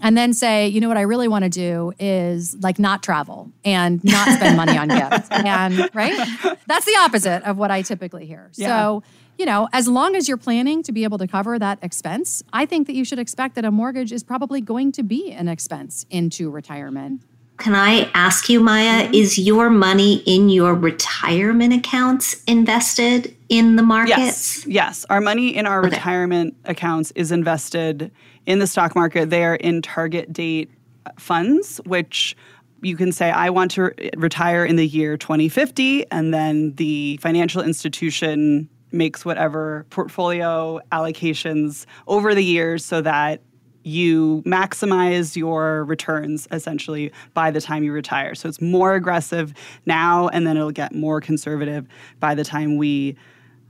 and 0.03 0.17
then 0.17 0.33
say, 0.33 0.67
you 0.67 0.81
know 0.81 0.87
what 0.87 0.97
I 0.97 1.01
really 1.01 1.27
want 1.27 1.43
to 1.43 1.49
do 1.49 1.93
is 1.99 2.55
like 2.59 2.79
not 2.79 3.03
travel 3.03 3.51
and 3.63 4.03
not 4.03 4.27
spend 4.29 4.57
money 4.57 4.77
on 4.77 4.87
gifts. 4.89 5.29
And 5.29 5.89
right? 5.93 6.17
That's 6.65 6.85
the 6.85 6.97
opposite 6.99 7.43
of 7.43 7.57
what 7.57 7.69
I 7.69 7.83
typically 7.83 8.25
hear. 8.25 8.49
Yeah. 8.55 8.67
So 8.67 9.03
you 9.41 9.45
know, 9.47 9.67
as 9.73 9.87
long 9.87 10.15
as 10.15 10.27
you're 10.27 10.37
planning 10.37 10.83
to 10.83 10.91
be 10.91 11.03
able 11.03 11.17
to 11.17 11.25
cover 11.25 11.57
that 11.57 11.79
expense, 11.81 12.43
I 12.53 12.67
think 12.67 12.85
that 12.85 12.93
you 12.93 13.03
should 13.03 13.17
expect 13.17 13.55
that 13.55 13.65
a 13.65 13.71
mortgage 13.71 14.11
is 14.11 14.21
probably 14.21 14.61
going 14.61 14.91
to 14.91 15.01
be 15.01 15.31
an 15.31 15.47
expense 15.47 16.05
into 16.11 16.51
retirement. 16.51 17.23
Can 17.57 17.73
I 17.73 18.11
ask 18.13 18.49
you, 18.49 18.59
Maya, 18.59 19.05
mm-hmm. 19.05 19.15
is 19.15 19.39
your 19.39 19.71
money 19.71 20.17
in 20.27 20.49
your 20.49 20.75
retirement 20.75 21.73
accounts 21.73 22.43
invested 22.43 23.35
in 23.49 23.77
the 23.77 23.81
markets? 23.81 24.15
Yes. 24.19 24.67
Yes. 24.67 25.05
Our 25.09 25.21
money 25.21 25.55
in 25.55 25.65
our 25.65 25.79
okay. 25.79 25.89
retirement 25.89 26.55
accounts 26.65 27.09
is 27.15 27.31
invested 27.31 28.11
in 28.45 28.59
the 28.59 28.67
stock 28.67 28.95
market. 28.95 29.31
They 29.31 29.43
are 29.43 29.55
in 29.55 29.81
target 29.81 30.31
date 30.31 30.69
funds, 31.17 31.81
which 31.87 32.37
you 32.83 32.95
can 32.95 33.11
say, 33.11 33.31
I 33.31 33.49
want 33.49 33.71
to 33.71 33.91
retire 34.17 34.63
in 34.65 34.75
the 34.75 34.87
year 34.87 35.17
2050, 35.17 36.11
and 36.11 36.31
then 36.31 36.75
the 36.75 37.17
financial 37.17 37.63
institution 37.63 38.69
makes 38.91 39.23
whatever 39.25 39.85
portfolio 39.89 40.79
allocations 40.91 41.85
over 42.07 42.35
the 42.35 42.43
years 42.43 42.83
so 42.83 43.01
that 43.01 43.41
you 43.83 44.43
maximize 44.45 45.35
your 45.35 45.85
returns 45.85 46.47
essentially 46.51 47.11
by 47.33 47.51
the 47.51 47.61
time 47.61 47.83
you 47.83 47.91
retire. 47.91 48.35
So 48.35 48.47
it's 48.47 48.61
more 48.61 48.95
aggressive 48.95 49.53
now, 49.85 50.27
and 50.27 50.45
then 50.45 50.57
it'll 50.57 50.71
get 50.71 50.93
more 50.93 51.19
conservative 51.19 51.87
by 52.19 52.35
the 52.35 52.43
time 52.43 52.77
we 52.77 53.15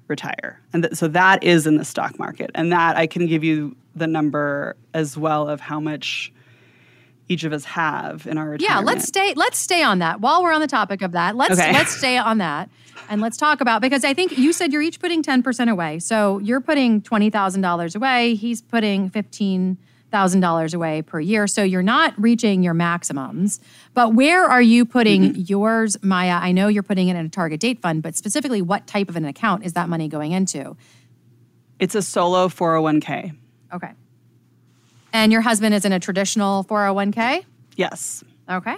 retire. 0.07 0.60
And 0.73 0.84
th- 0.84 0.95
so 0.95 1.07
that 1.07 1.43
is 1.43 1.65
in 1.65 1.77
the 1.77 1.86
stock 1.86 2.19
market. 2.19 2.51
And 2.55 2.71
that 2.71 2.97
I 2.97 3.07
can 3.07 3.25
give 3.25 3.43
you 3.43 3.75
the 3.95 4.07
number 4.07 4.75
as 4.93 5.17
well 5.17 5.47
of 5.47 5.62
how 5.62 5.79
much 5.79 6.34
each 7.27 7.43
of 7.43 7.53
us 7.53 7.63
have 7.63 8.27
in 8.27 8.38
our 8.38 8.49
retirement. 8.49 8.62
Yeah, 8.62 8.79
let's 8.79 9.07
stay 9.07 9.34
let's 9.36 9.57
stay 9.57 9.84
on 9.84 9.99
that. 9.99 10.21
While 10.21 10.43
we're 10.43 10.53
on 10.53 10.62
the 10.62 10.67
topic 10.67 11.01
of 11.01 11.13
that, 11.13 11.36
let's 11.36 11.60
okay. 11.60 11.71
let's 11.71 11.95
stay 11.95 12.17
on 12.17 12.39
that 12.39 12.69
and 13.10 13.21
let's 13.21 13.38
talk 13.38 13.62
about 13.62 13.81
because 13.81 14.03
I 14.03 14.13
think 14.13 14.38
you 14.38 14.53
said 14.53 14.71
you're 14.71 14.81
each 14.81 14.99
putting 14.99 15.23
10% 15.23 15.69
away. 15.69 15.99
So 15.99 16.39
you're 16.39 16.62
putting 16.62 17.01
$20,000 17.01 17.95
away, 17.95 18.36
he's 18.36 18.62
putting 18.62 19.10
15 19.10 19.77
thousand 20.12 20.41
dollars 20.41 20.73
away 20.73 21.01
per 21.01 21.19
year. 21.19 21.47
So 21.47 21.63
you're 21.63 21.81
not 21.81 22.13
reaching 22.17 22.62
your 22.62 22.73
maximums. 22.73 23.60
But 23.93 24.13
where 24.13 24.43
are 24.45 24.62
you 24.62 24.86
putting 24.86 25.23
mm-hmm. 25.23 25.41
yours, 25.47 25.97
Maya? 26.03 26.34
I 26.34 26.51
know 26.51 26.67
you're 26.67 26.84
putting 26.84 27.07
it 27.07 27.15
in 27.15 27.25
a 27.25 27.29
target 27.29 27.62
date 27.62 27.81
fund, 27.81 28.03
but 28.03 28.15
specifically 28.15 28.62
what 28.62 28.86
type 28.88 29.10
of 29.10 29.15
an 29.15 29.25
account 29.25 29.65
is 29.65 29.73
that 29.73 29.89
money 29.89 30.07
going 30.07 30.34
into? 30.34 30.75
It's 31.79 31.95
a 31.95 32.01
solo 32.01 32.47
401k. 32.49 33.36
Okay. 33.73 33.91
And 35.13 35.32
your 35.32 35.41
husband 35.41 35.76
is 35.76 35.86
in 35.86 35.91
a 35.91 36.00
traditional 36.00 36.63
401k? 36.65 37.45
Yes. 37.76 38.24
Okay. 38.50 38.76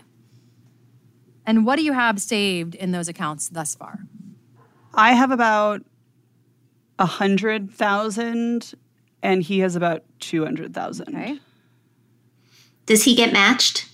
And 1.45 1.65
what 1.65 1.75
do 1.75 1.83
you 1.83 1.93
have 1.93 2.19
saved 2.21 2.75
in 2.75 2.91
those 2.91 3.07
accounts 3.07 3.49
thus 3.49 3.75
far? 3.75 3.99
I 4.93 5.13
have 5.13 5.31
about 5.31 5.83
a 6.99 7.05
hundred 7.05 7.71
thousand, 7.71 8.73
and 9.21 9.41
he 9.41 9.59
has 9.59 9.75
about 9.75 10.03
two 10.19 10.43
hundred 10.43 10.73
thousand. 10.73 11.09
Okay. 11.15 11.39
Does 12.85 13.03
he 13.03 13.15
get 13.15 13.33
matched? 13.33 13.89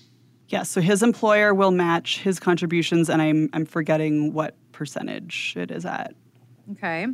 Yes. 0.48 0.68
So 0.68 0.80
his 0.80 1.02
employer 1.02 1.54
will 1.54 1.70
match 1.70 2.20
his 2.20 2.38
contributions, 2.38 3.08
and 3.08 3.22
I'm 3.22 3.48
I'm 3.52 3.64
forgetting 3.64 4.32
what 4.32 4.54
percentage 4.72 5.54
it 5.56 5.70
is 5.70 5.84
at. 5.84 6.14
Okay. 6.72 7.06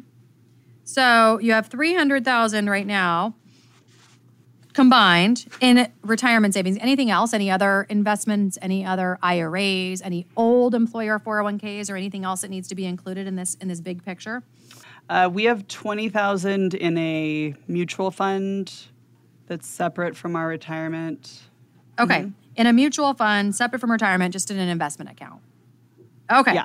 So 0.84 1.38
you 1.40 1.52
have 1.52 1.68
three 1.68 1.94
hundred 1.94 2.24
thousand 2.24 2.68
right 2.68 2.86
now 2.86 3.34
combined 4.76 5.46
in 5.62 5.90
retirement 6.02 6.52
savings. 6.52 6.76
Anything 6.82 7.10
else? 7.10 7.32
Any 7.32 7.50
other 7.50 7.86
investments? 7.88 8.58
Any 8.60 8.84
other 8.84 9.18
IRAs? 9.22 10.02
Any 10.02 10.26
old 10.36 10.74
employer 10.74 11.18
401ks 11.18 11.90
or 11.90 11.96
anything 11.96 12.24
else 12.24 12.42
that 12.42 12.50
needs 12.50 12.68
to 12.68 12.74
be 12.74 12.84
included 12.84 13.26
in 13.26 13.36
this 13.36 13.54
in 13.54 13.68
this 13.68 13.80
big 13.80 14.04
picture? 14.04 14.42
Uh, 15.08 15.30
we 15.32 15.44
have 15.44 15.66
twenty 15.68 16.10
thousand 16.10 16.74
in 16.74 16.98
a 16.98 17.54
mutual 17.66 18.10
fund 18.10 18.72
that's 19.46 19.66
separate 19.66 20.14
from 20.14 20.36
our 20.36 20.46
retirement. 20.46 21.40
Okay, 21.98 22.20
mm-hmm. 22.20 22.30
in 22.56 22.66
a 22.66 22.72
mutual 22.72 23.14
fund 23.14 23.56
separate 23.56 23.78
from 23.78 23.90
retirement, 23.90 24.32
just 24.32 24.50
in 24.50 24.58
an 24.58 24.68
investment 24.68 25.10
account. 25.10 25.40
Okay. 26.30 26.54
Yeah. 26.54 26.64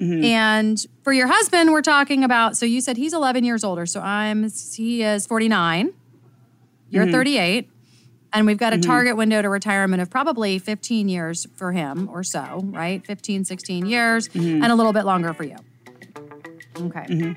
Mm-hmm. 0.00 0.24
And 0.24 0.86
for 1.02 1.12
your 1.12 1.26
husband, 1.26 1.72
we're 1.72 1.82
talking 1.82 2.24
about. 2.24 2.56
So 2.56 2.64
you 2.64 2.80
said 2.80 2.96
he's 2.96 3.12
11 3.12 3.44
years 3.44 3.62
older. 3.62 3.84
So 3.84 4.00
I'm 4.00 4.48
he 4.48 5.02
is 5.02 5.26
49. 5.26 5.92
You're 6.90 7.04
mm-hmm. 7.04 7.12
38, 7.12 7.70
and 8.32 8.46
we've 8.46 8.58
got 8.58 8.72
a 8.72 8.76
mm-hmm. 8.76 8.90
target 8.90 9.16
window 9.16 9.42
to 9.42 9.48
retirement 9.48 10.02
of 10.02 10.10
probably 10.10 10.58
15 10.58 11.08
years 11.08 11.46
for 11.54 11.72
him 11.72 12.08
or 12.08 12.22
so, 12.22 12.62
right? 12.64 13.04
15, 13.06 13.44
16 13.44 13.86
years, 13.86 14.28
mm-hmm. 14.28 14.62
and 14.62 14.72
a 14.72 14.74
little 14.74 14.92
bit 14.92 15.04
longer 15.04 15.32
for 15.32 15.44
you. 15.44 15.56
Okay. 16.76 17.06
Mm-hmm. 17.08 17.32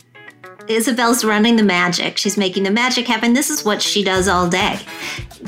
Isabel's 0.68 1.26
running 1.26 1.58
the 1.58 1.64
magic. 1.64 2.18
She's 2.18 2.38
making 2.38 2.64
the 2.64 2.72
magic 2.72 3.06
happen. 3.06 3.34
This 3.34 3.50
is 3.50 3.66
what 3.66 3.82
she 3.82 4.04
does 4.04 4.28
all 4.28 4.48
day. 4.48 4.80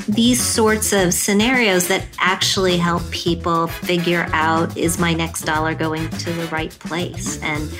These 0.08 0.42
sorts 0.42 0.92
of 0.92 1.14
scenarios 1.14 1.88
that 1.88 2.06
actually 2.18 2.76
help 2.76 3.08
people 3.10 3.66
figure 3.66 4.28
out 4.32 4.76
is 4.76 4.98
my 4.98 5.14
next 5.14 5.42
dollar 5.42 5.74
going 5.74 6.08
to 6.10 6.32
the 6.32 6.46
right 6.48 6.70
place? 6.70 7.40
And 7.42 7.72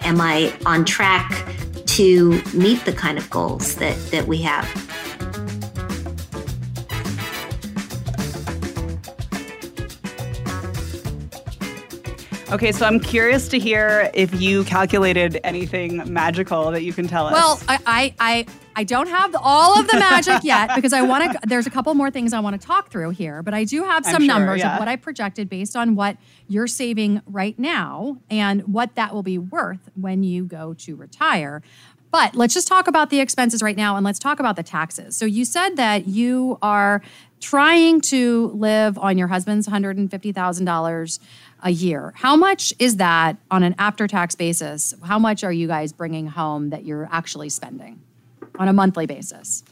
am 0.00 0.20
I 0.20 0.52
on 0.66 0.84
track 0.84 1.30
to 1.86 2.42
meet 2.54 2.84
the 2.84 2.92
kind 2.92 3.18
of 3.18 3.30
goals 3.30 3.76
that, 3.76 3.96
that 4.10 4.26
we 4.26 4.42
have? 4.42 4.66
Okay, 12.52 12.72
so 12.72 12.84
I'm 12.84 12.98
curious 12.98 13.46
to 13.48 13.60
hear 13.60 14.10
if 14.12 14.40
you 14.40 14.64
calculated 14.64 15.38
anything 15.44 16.12
magical 16.12 16.72
that 16.72 16.82
you 16.82 16.92
can 16.92 17.06
tell 17.06 17.28
us. 17.28 17.32
Well, 17.32 17.60
I 17.68 17.78
I 17.86 18.14
I, 18.18 18.46
I 18.74 18.82
don't 18.82 19.06
have 19.06 19.36
all 19.40 19.78
of 19.78 19.86
the 19.86 19.96
magic 19.96 20.42
yet 20.42 20.72
because 20.74 20.92
I 20.92 21.02
want 21.02 21.30
to. 21.30 21.38
There's 21.46 21.68
a 21.68 21.70
couple 21.70 21.94
more 21.94 22.10
things 22.10 22.32
I 22.32 22.40
want 22.40 22.60
to 22.60 22.66
talk 22.66 22.90
through 22.90 23.10
here, 23.10 23.44
but 23.44 23.54
I 23.54 23.62
do 23.62 23.84
have 23.84 24.04
some 24.04 24.22
sure, 24.22 24.26
numbers 24.26 24.58
yeah. 24.58 24.74
of 24.74 24.80
what 24.80 24.88
I 24.88 24.96
projected 24.96 25.48
based 25.48 25.76
on 25.76 25.94
what 25.94 26.16
you're 26.48 26.66
saving 26.66 27.22
right 27.24 27.56
now 27.56 28.18
and 28.28 28.62
what 28.62 28.96
that 28.96 29.14
will 29.14 29.22
be 29.22 29.38
worth 29.38 29.88
when 29.94 30.24
you 30.24 30.44
go 30.44 30.74
to 30.74 30.96
retire. 30.96 31.62
But 32.10 32.34
let's 32.34 32.52
just 32.52 32.66
talk 32.66 32.88
about 32.88 33.10
the 33.10 33.20
expenses 33.20 33.62
right 33.62 33.76
now 33.76 33.94
and 33.94 34.04
let's 34.04 34.18
talk 34.18 34.40
about 34.40 34.56
the 34.56 34.64
taxes. 34.64 35.16
So 35.16 35.24
you 35.24 35.44
said 35.44 35.76
that 35.76 36.08
you 36.08 36.58
are 36.60 37.00
trying 37.40 38.00
to 38.00 38.48
live 38.48 38.98
on 38.98 39.16
your 39.16 39.28
husband's 39.28 39.66
$150,000 39.66 41.18
a 41.62 41.70
year. 41.70 42.12
How 42.16 42.36
much 42.36 42.72
is 42.78 42.96
that 42.96 43.36
on 43.50 43.62
an 43.62 43.74
after 43.78 44.06
tax 44.06 44.34
basis? 44.34 44.94
How 45.04 45.18
much 45.18 45.44
are 45.44 45.52
you 45.52 45.66
guys 45.66 45.92
bringing 45.92 46.26
home 46.26 46.70
that 46.70 46.84
you're 46.84 47.08
actually 47.10 47.48
spending 47.48 48.00
on 48.58 48.68
a 48.68 48.72
monthly 48.72 49.06
basis? 49.06 49.64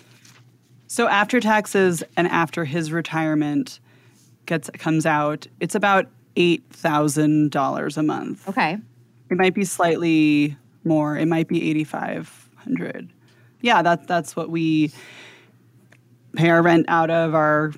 so 0.90 1.06
after 1.06 1.38
taxes 1.38 2.02
and 2.16 2.26
after 2.26 2.64
his 2.64 2.90
retirement 2.90 3.78
gets 4.46 4.70
comes 4.70 5.04
out, 5.04 5.46
it's 5.60 5.74
about 5.74 6.06
eight 6.36 6.64
thousand 6.70 7.50
dollars 7.50 7.96
a 7.96 8.02
month. 8.02 8.48
Okay. 8.48 8.78
It 9.30 9.36
might 9.36 9.54
be 9.54 9.64
slightly 9.64 10.56
more. 10.84 11.16
It 11.16 11.26
might 11.26 11.46
be 11.46 11.68
eighty 11.68 11.84
five 11.84 12.48
hundred. 12.56 13.10
Yeah, 13.60 13.82
that 13.82 14.08
that's 14.08 14.34
what 14.34 14.48
we 14.48 14.90
pay 16.34 16.48
our 16.48 16.62
rent 16.62 16.86
out 16.88 17.10
of 17.10 17.34
our 17.34 17.72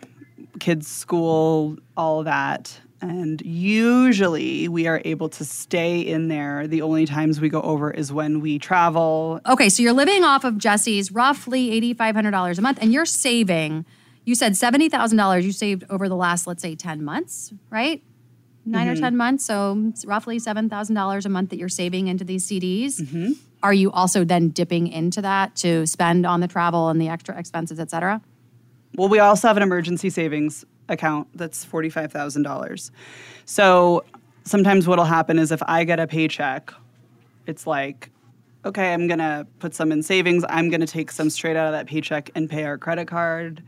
kids' 0.61 0.87
school, 0.87 1.77
all 1.97 2.21
of 2.21 2.27
that. 2.27 2.79
And 3.03 3.41
usually 3.43 4.69
we 4.69 4.87
are 4.87 5.01
able 5.05 5.29
to 5.31 5.45
stay 5.45 6.01
in 6.01 6.29
there. 6.29 6.67
The 6.67 6.83
only 6.83 7.07
times 7.07 7.41
we 7.41 7.49
go 7.49 7.63
over 7.63 7.91
is 7.91 8.13
when 8.13 8.41
we 8.41 8.59
travel. 8.59 9.41
Okay, 9.47 9.69
so 9.69 9.83
you're 9.83 9.93
living 9.93 10.23
off 10.23 10.45
of 10.45 10.59
Jesse's 10.59 11.11
roughly 11.11 11.71
$8,500 11.95 12.59
a 12.59 12.61
month 12.61 12.79
and 12.81 12.93
you're 12.93 13.07
saving, 13.07 13.87
you 14.25 14.35
said 14.35 14.53
$70,000 14.53 15.43
you 15.43 15.53
saved 15.53 15.85
over 15.89 16.09
the 16.09 16.17
last, 16.17 16.47
let's 16.47 16.63
say, 16.63 16.75
10 16.75 17.03
months, 17.03 17.53
right? 17.71 18.03
9 18.67 18.89
or 18.89 18.93
mm-hmm. 18.93 19.03
10 19.03 19.17
months. 19.17 19.47
So 19.47 19.93
roughly 20.05 20.39
$7,000 20.39 21.25
a 21.25 21.29
month 21.29 21.51
that 21.51 21.59
you're 21.59 21.69
saving 21.69 22.09
into 22.09 22.25
these 22.25 22.47
CDs. 22.47 23.01
Mm-hmm. 23.01 23.33
Are 23.63 23.75
you 23.75 23.91
also 23.91 24.25
then 24.25 24.49
dipping 24.49 24.89
into 24.89 25.23
that 25.23 25.57
to 25.57 25.87
spend 25.87 26.27
on 26.27 26.41
the 26.41 26.49
travel 26.49 26.89
and 26.89 27.01
the 27.01 27.09
extra 27.09 27.39
expenses, 27.39 27.81
et 27.81 27.91
cetera? 27.91 28.21
Well, 28.97 29.09
we 29.09 29.19
also 29.19 29.49
have 29.49 29.57
an 29.57 29.63
emergency 29.63 30.11
savings 30.11 30.65
account 30.91 31.29
that's 31.35 31.65
$45,000. 31.65 32.91
So 33.47 34.05
sometimes 34.45 34.87
what'll 34.87 35.05
happen 35.05 35.39
is 35.39 35.53
if 35.53 35.63
I 35.67 35.85
get 35.85 35.99
a 35.99 36.07
paycheck, 36.07 36.73
it's 37.47 37.67
like, 37.67 38.11
okay, 38.65 38.93
I'm 38.93 39.07
going 39.07 39.19
to 39.19 39.47
put 39.59 39.75
some 39.75 39.91
in 39.93 40.03
savings. 40.03 40.45
I'm 40.49 40.69
going 40.69 40.81
to 40.81 40.87
take 40.87 41.11
some 41.11 41.31
straight 41.31 41.57
out 41.57 41.67
of 41.67 41.73
that 41.73 41.87
paycheck 41.87 42.31
and 42.35 42.51
pay 42.51 42.65
our 42.65 42.77
credit 42.77 43.09
card. 43.09 43.63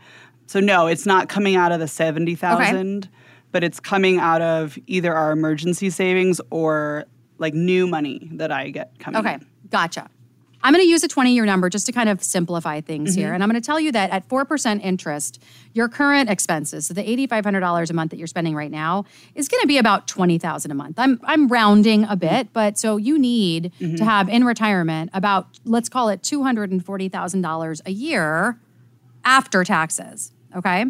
So 0.46 0.60
no, 0.60 0.86
it's 0.86 1.06
not 1.06 1.28
coming 1.28 1.56
out 1.56 1.72
of 1.72 1.80
the 1.80 1.88
70,000, 1.88 3.08
but 3.52 3.64
it's 3.64 3.80
coming 3.80 4.18
out 4.18 4.42
of 4.42 4.78
either 4.86 5.14
our 5.14 5.32
emergency 5.32 5.88
savings 5.88 6.40
or 6.50 7.06
like 7.38 7.54
new 7.54 7.86
money 7.86 8.28
that 8.32 8.52
I 8.52 8.70
get 8.70 8.98
coming. 8.98 9.20
Okay, 9.20 9.38
gotcha. 9.70 10.10
I'm 10.62 10.72
going 10.72 10.84
to 10.84 10.88
use 10.88 11.02
a 11.02 11.08
20 11.08 11.32
year 11.34 11.44
number 11.44 11.68
just 11.68 11.86
to 11.86 11.92
kind 11.92 12.08
of 12.08 12.22
simplify 12.22 12.80
things 12.80 13.12
mm-hmm. 13.12 13.20
here. 13.20 13.32
And 13.34 13.42
I'm 13.42 13.48
going 13.48 13.60
to 13.60 13.66
tell 13.66 13.80
you 13.80 13.92
that 13.92 14.10
at 14.10 14.28
4% 14.28 14.82
interest, 14.82 15.42
your 15.72 15.88
current 15.88 16.30
expenses, 16.30 16.86
so 16.86 16.94
the 16.94 17.02
$8,500 17.02 17.90
a 17.90 17.92
month 17.92 18.10
that 18.10 18.16
you're 18.16 18.26
spending 18.26 18.54
right 18.54 18.70
now, 18.70 19.04
is 19.34 19.48
going 19.48 19.60
to 19.60 19.66
be 19.66 19.78
about 19.78 20.06
20000 20.06 20.70
a 20.70 20.74
month. 20.74 20.98
I'm, 20.98 21.20
I'm 21.24 21.48
rounding 21.48 22.04
a 22.04 22.16
bit, 22.16 22.30
mm-hmm. 22.30 22.52
but 22.52 22.78
so 22.78 22.96
you 22.96 23.18
need 23.18 23.72
to 23.78 23.84
mm-hmm. 23.84 24.04
have 24.04 24.28
in 24.28 24.44
retirement 24.44 25.10
about, 25.12 25.60
let's 25.64 25.88
call 25.88 26.08
it 26.08 26.22
$240,000 26.22 27.80
a 27.84 27.90
year 27.90 28.58
after 29.24 29.64
taxes. 29.64 30.32
Okay. 30.54 30.86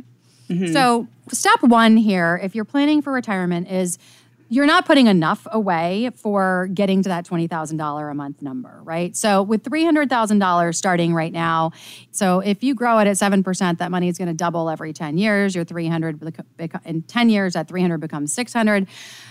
So, 0.72 1.08
step 1.30 1.62
one 1.62 1.96
here, 1.96 2.38
if 2.42 2.54
you're 2.54 2.66
planning 2.66 3.00
for 3.00 3.12
retirement, 3.12 3.70
is 3.70 3.98
you're 4.52 4.66
not 4.66 4.84
putting 4.84 5.06
enough 5.06 5.46
away 5.50 6.10
for 6.14 6.68
getting 6.74 7.02
to 7.02 7.08
that 7.08 7.24
$20,000 7.24 8.10
a 8.10 8.14
month 8.14 8.42
number, 8.42 8.80
right? 8.82 9.16
So, 9.16 9.42
with 9.42 9.62
$300,000 9.62 10.74
starting 10.74 11.14
right 11.14 11.32
now, 11.32 11.72
so 12.10 12.40
if 12.40 12.62
you 12.62 12.74
grow 12.74 12.98
it 12.98 13.06
at 13.06 13.16
7%, 13.16 13.78
that 13.78 13.90
money 13.90 14.08
is 14.08 14.18
going 14.18 14.28
to 14.28 14.34
double 14.34 14.68
every 14.68 14.92
10 14.92 15.16
years. 15.16 15.54
Your 15.54 15.64
300 15.64 16.20
bec- 16.20 16.44
bec- 16.58 16.82
in 16.84 17.00
10 17.00 17.30
years, 17.30 17.54
that 17.54 17.66
300 17.66 17.96
becomes 17.96 18.34
600. 18.34 18.86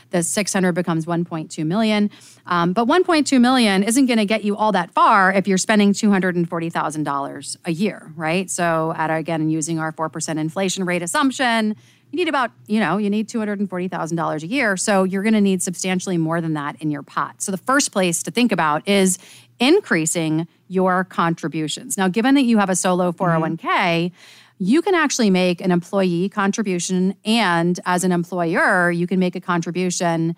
The 0.09 0.23
600 0.23 0.71
becomes 0.71 1.05
1.2 1.05 1.67
million. 1.67 2.09
Um, 2.47 2.73
but 2.73 2.87
1.2 2.87 3.39
million 3.39 3.83
isn't 3.83 4.07
going 4.07 4.17
to 4.17 4.25
get 4.25 4.43
you 4.43 4.57
all 4.57 4.71
that 4.71 4.89
far 4.89 5.31
if 5.31 5.47
you're 5.47 5.59
spending 5.59 5.93
$240,000 5.93 7.57
a 7.65 7.71
year, 7.71 8.11
right? 8.15 8.49
So, 8.49 8.95
at 8.97 9.11
again, 9.11 9.51
using 9.51 9.77
our 9.77 9.91
4% 9.93 10.39
inflation 10.39 10.83
rate 10.83 11.03
assumption, 11.03 11.75
you 12.11 12.17
need 12.17 12.27
about, 12.27 12.51
you 12.67 12.79
know, 12.79 12.97
you 12.97 13.09
need 13.09 13.29
$240,000 13.29 14.43
a 14.43 14.47
year. 14.47 14.75
So 14.77 15.03
you're 15.03 15.23
going 15.23 15.33
to 15.33 15.41
need 15.41 15.63
substantially 15.63 16.17
more 16.17 16.41
than 16.41 16.53
that 16.53 16.75
in 16.81 16.91
your 16.91 17.03
pot. 17.03 17.41
So 17.41 17.51
the 17.51 17.57
first 17.57 17.91
place 17.91 18.21
to 18.23 18.31
think 18.31 18.51
about 18.51 18.87
is 18.87 19.17
increasing 19.59 20.47
your 20.67 21.05
contributions. 21.05 21.97
Now, 21.97 22.07
given 22.07 22.35
that 22.35 22.43
you 22.43 22.57
have 22.57 22.69
a 22.69 22.75
solo 22.75 23.11
mm-hmm. 23.11 23.23
401k, 23.43 24.11
you 24.59 24.81
can 24.81 24.93
actually 24.93 25.29
make 25.29 25.61
an 25.61 25.71
employee 25.71 26.29
contribution 26.29 27.15
and 27.25 27.79
as 27.85 28.03
an 28.03 28.11
employer, 28.11 28.91
you 28.91 29.07
can 29.07 29.19
make 29.19 29.35
a 29.35 29.41
contribution 29.41 30.35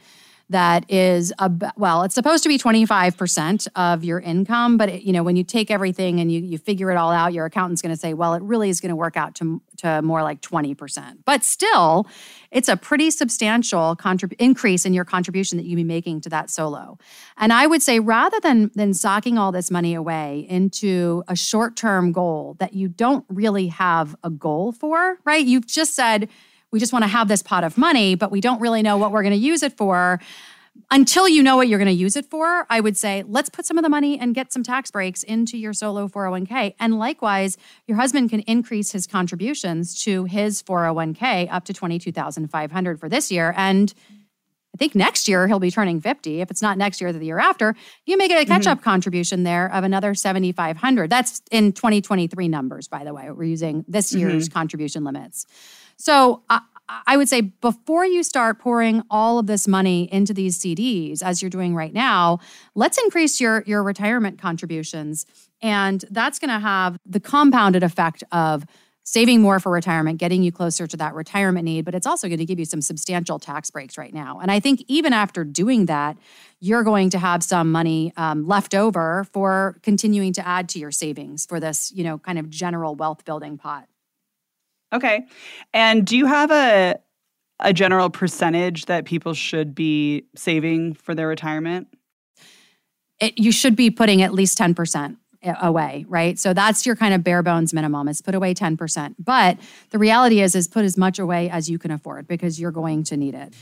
that 0.54 0.90
is 0.90 1.34
a 1.40 1.52
well 1.76 2.04
it's 2.04 2.16
supposed 2.16 2.44
to 2.44 2.50
be 2.50 2.58
25% 2.58 3.68
of 3.76 4.04
your 4.04 4.20
income 4.20 4.78
but 4.78 4.90
it, 4.90 5.02
you 5.04 5.12
know 5.12 5.24
when 5.24 5.36
you 5.36 5.44
take 5.44 5.70
everything 5.70 6.20
and 6.20 6.32
you, 6.32 6.40
you 6.40 6.58
figure 6.58 6.92
it 6.92 6.96
all 6.96 7.12
out 7.12 7.34
your 7.34 7.46
accountant's 7.46 7.82
going 7.82 7.94
to 7.94 8.00
say 8.00 8.14
well 8.14 8.34
it 8.34 8.42
really 8.42 8.70
is 8.70 8.80
going 8.80 8.90
to 8.90 8.96
work 8.96 9.18
out 9.18 9.36
to, 9.36 9.62
to 9.78 10.02
more 10.02 10.24
like 10.24 10.42
20% 10.42 11.18
but 11.26 11.44
still 11.44 12.08
it's 12.52 12.70
a 12.70 12.78
pretty 12.78 13.10
substantial 13.10 13.96
contrib- 13.96 14.34
increase 14.40 14.86
in 14.86 14.94
your 14.94 15.06
contribution 15.06 15.58
that 15.58 15.66
you'd 15.66 15.76
be 15.76 15.84
making 15.84 16.22
to 16.22 16.30
that 16.30 16.50
solo. 16.50 16.98
And 17.38 17.52
i 17.52 17.68
would 17.68 17.82
say 17.82 18.00
rather 18.00 18.40
than 18.40 18.72
than 18.76 18.94
socking 18.94 19.38
all 19.38 19.52
this 19.52 19.70
money 19.70 19.94
away 19.94 20.46
into 20.50 21.24
a 21.28 21.36
short-term 21.36 22.12
goal 22.12 22.56
that 22.60 22.74
you 22.74 22.88
don't 22.88 23.26
really 23.30 23.68
have 23.68 24.16
a 24.24 24.30
goal 24.30 24.72
for 24.72 25.18
right? 25.26 25.46
You've 25.46 25.68
just 25.68 25.96
said 25.96 26.30
we 26.74 26.80
just 26.80 26.92
want 26.92 27.04
to 27.04 27.08
have 27.08 27.28
this 27.28 27.44
pot 27.44 27.64
of 27.64 27.78
money, 27.78 28.16
but 28.16 28.32
we 28.32 28.42
don't 28.42 28.60
really 28.60 28.82
know 28.82 28.98
what 28.98 29.12
we're 29.12 29.22
going 29.22 29.32
to 29.34 29.40
use 29.40 29.62
it 29.62 29.78
for. 29.78 30.20
Until 30.90 31.30
you 31.30 31.44
know 31.44 31.56
what 31.56 31.68
you're 31.68 31.78
going 31.78 31.86
to 31.86 31.94
use 31.94 32.16
it 32.16 32.26
for, 32.26 32.66
I 32.68 32.80
would 32.80 32.98
say 32.98 33.24
let's 33.28 33.48
put 33.48 33.68
some 33.68 33.78
of 33.78 33.84
the 33.84 33.90
money 33.90 34.18
and 34.18 34.34
get 34.34 34.52
some 34.52 34.64
tax 34.64 34.90
breaks 34.90 35.22
into 35.22 35.56
your 35.56 35.72
solo 35.72 36.08
401k. 36.08 36.74
And 36.80 36.98
likewise, 36.98 37.58
your 37.86 37.98
husband 37.98 38.32
can 38.32 38.40
increase 38.42 38.92
his 38.92 39.06
contributions 39.06 40.04
to 40.04 40.24
his 40.26 40.64
401k 40.64 41.48
up 41.52 41.64
to 41.66 41.74
22,500 41.74 43.00
for 43.00 43.08
this 43.08 43.32
year 43.32 43.54
and 43.56 43.94
I 44.76 44.80
think 44.80 44.96
next 44.96 45.28
year 45.28 45.48
he'll 45.48 45.60
be 45.60 45.70
turning 45.70 46.02
50. 46.02 46.42
If 46.42 46.50
it's 46.50 46.64
not 46.64 46.80
next 46.80 47.00
year, 47.00 47.14
the 47.14 47.24
year 47.24 47.38
after, 47.38 47.76
you 48.08 48.18
make 48.18 48.32
a 48.32 48.44
catch 48.44 48.66
up 48.66 48.80
mm-hmm. 48.80 48.84
contribution 48.84 49.44
there 49.44 49.72
of 49.72 49.84
another 49.84 50.16
7,500. 50.16 51.12
That's 51.12 51.44
in 51.52 51.74
2023 51.74 52.48
numbers, 52.48 52.88
by 52.88 53.04
the 53.04 53.14
way. 53.14 53.30
We're 53.30 53.44
using 53.44 53.86
this 53.88 54.10
mm-hmm. 54.10 54.30
year's 54.30 54.50
contribution 54.50 55.04
limits. 55.04 55.46
So 55.98 56.44
I, 56.50 56.62
I 57.08 57.18
would 57.18 57.30
say 57.30 57.42
before 57.42 58.06
you 58.06 58.24
start 58.24 58.60
pouring 58.60 59.04
all 59.10 59.40
of 59.40 59.48
this 59.48 59.68
money 59.68 60.12
into 60.12 60.34
these 60.34 60.60
CDs, 60.60 61.22
as 61.24 61.42
you're 61.42 61.50
doing 61.50 61.76
right 61.76 61.94
now, 61.94 62.40
let's 62.76 62.98
increase 62.98 63.40
your 63.40 63.64
your 63.66 63.84
retirement 63.84 64.40
contributions, 64.40 65.26
and 65.62 66.04
that's 66.12 66.40
going 66.40 66.50
to 66.50 66.60
have 66.60 66.98
the 67.06 67.20
compounded 67.20 67.84
effect 67.84 68.24
of 68.32 68.66
saving 69.04 69.42
more 69.42 69.60
for 69.60 69.72
retirement, 69.72 70.18
getting 70.18 70.44
you 70.44 70.52
closer 70.52 70.88
to 70.88 70.96
that 70.98 71.14
retirement 71.14 71.66
need, 71.66 71.84
but 71.84 71.94
it's 71.94 72.08
also 72.08 72.28
going 72.28 72.40
to 72.40 72.46
give 72.46 72.58
you 72.58 72.66
some 72.66 72.82
substantial 72.82 73.38
tax 73.38 73.70
breaks 73.70 73.98
right 73.98 74.14
now. 74.14 74.40
And 74.40 74.50
I 74.50 74.62
think 74.62 74.84
even 74.88 75.12
after 75.12 75.44
doing 75.44 75.88
that, 75.88 76.18
you're 76.62 76.84
going 76.84 77.10
to 77.10 77.20
have 77.20 77.44
some 77.44 77.72
money 77.72 78.14
um, 78.16 78.48
left 78.48 78.74
over 78.74 79.26
for 79.34 79.78
continuing 79.84 80.32
to 80.34 80.48
add 80.48 80.70
to 80.70 80.80
your 80.80 80.92
savings 80.92 81.46
for 81.46 81.60
this, 81.60 81.92
you 81.94 82.04
know, 82.06 82.18
kind 82.18 82.40
of 82.40 82.50
general 82.50 82.96
wealth 82.96 83.26
building 83.26 83.58
pot. 83.58 83.88
Okay. 84.94 85.26
And 85.74 86.06
do 86.06 86.16
you 86.16 86.26
have 86.28 86.52
a 86.52 87.00
a 87.60 87.74
general 87.74 88.10
percentage 88.10 88.86
that 88.86 89.06
people 89.06 89.34
should 89.34 89.74
be 89.74 90.26
saving 90.36 90.94
for 90.94 91.16
their 91.16 91.28
retirement? 91.28 91.88
It, 93.20 93.38
you 93.38 93.52
should 93.52 93.76
be 93.76 93.90
putting 93.90 94.22
at 94.22 94.34
least 94.34 94.58
10% 94.58 95.18
away, 95.62 96.06
right? 96.08 96.38
So 96.40 96.54
that's 96.54 96.86
your 96.86 96.96
kind 96.96 97.14
of 97.14 97.24
bare 97.24 97.44
bones 97.44 97.74
minimum 97.74 98.08
is 98.08 98.22
put 98.22 98.36
away 98.36 98.54
10%. 98.54 99.16
But 99.20 99.58
the 99.92 100.00
reality 100.00 100.42
is 100.42 100.56
is 100.56 100.68
put 100.68 100.84
as 100.84 100.98
much 100.98 101.20
away 101.20 101.50
as 101.50 101.70
you 101.70 101.78
can 101.78 101.92
afford 101.92 102.28
because 102.28 102.60
you're 102.60 102.72
going 102.72 103.04
to 103.06 103.18
need 103.18 103.36
it. 103.36 103.54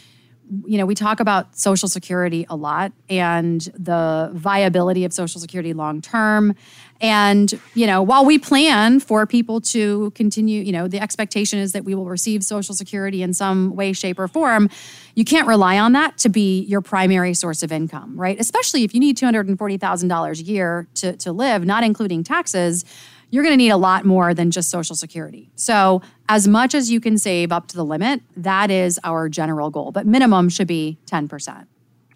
You 0.65 0.77
know, 0.77 0.85
we 0.85 0.95
talk 0.95 1.19
about 1.19 1.57
Social 1.57 1.87
Security 1.87 2.45
a 2.49 2.55
lot 2.55 2.91
and 3.09 3.61
the 3.77 4.31
viability 4.33 5.05
of 5.05 5.13
Social 5.13 5.39
Security 5.39 5.73
long 5.73 6.01
term. 6.01 6.55
And, 6.99 7.51
you 7.73 7.87
know, 7.87 8.03
while 8.03 8.25
we 8.25 8.37
plan 8.37 8.99
for 8.99 9.25
people 9.25 9.61
to 9.61 10.11
continue, 10.11 10.61
you 10.61 10.71
know, 10.71 10.87
the 10.87 10.99
expectation 10.99 11.57
is 11.57 11.71
that 11.71 11.83
we 11.83 11.95
will 11.95 12.05
receive 12.05 12.43
Social 12.43 12.75
Security 12.75 13.23
in 13.23 13.33
some 13.33 13.75
way, 13.75 13.93
shape, 13.93 14.19
or 14.19 14.27
form, 14.27 14.69
you 15.15 15.25
can't 15.25 15.47
rely 15.47 15.79
on 15.79 15.93
that 15.93 16.17
to 16.19 16.29
be 16.29 16.61
your 16.63 16.81
primary 16.81 17.33
source 17.33 17.63
of 17.63 17.71
income, 17.71 18.19
right? 18.19 18.39
Especially 18.39 18.83
if 18.83 18.93
you 18.93 18.99
need 18.99 19.17
$240,000 19.17 20.39
a 20.39 20.43
year 20.43 20.87
to, 20.95 21.15
to 21.17 21.31
live, 21.31 21.65
not 21.65 21.83
including 21.83 22.23
taxes 22.23 22.85
you're 23.31 23.43
going 23.43 23.53
to 23.53 23.57
need 23.57 23.69
a 23.69 23.77
lot 23.77 24.05
more 24.05 24.33
than 24.33 24.51
just 24.51 24.69
Social 24.69 24.95
Security. 24.95 25.49
So, 25.55 26.01
as 26.29 26.47
much 26.47 26.75
as 26.75 26.91
you 26.91 26.99
can 26.99 27.17
save 27.17 27.51
up 27.51 27.67
to 27.67 27.75
the 27.75 27.85
limit, 27.85 28.21
that 28.37 28.69
is 28.69 28.99
our 29.03 29.27
general 29.29 29.69
goal, 29.69 29.91
but 29.91 30.05
minimum 30.05 30.49
should 30.49 30.67
be 30.67 30.99
10%. 31.07 31.65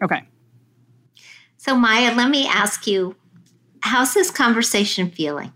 Okay. 0.03 0.23
So, 1.57 1.75
Maya, 1.75 2.13
let 2.13 2.29
me 2.29 2.47
ask 2.47 2.85
you 2.85 3.15
how's 3.81 4.13
this 4.13 4.29
conversation 4.29 5.09
feeling? 5.09 5.53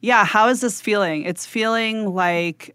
Yeah, 0.00 0.24
how 0.24 0.48
is 0.48 0.60
this 0.60 0.80
feeling? 0.80 1.22
It's 1.22 1.46
feeling 1.46 2.14
like 2.14 2.74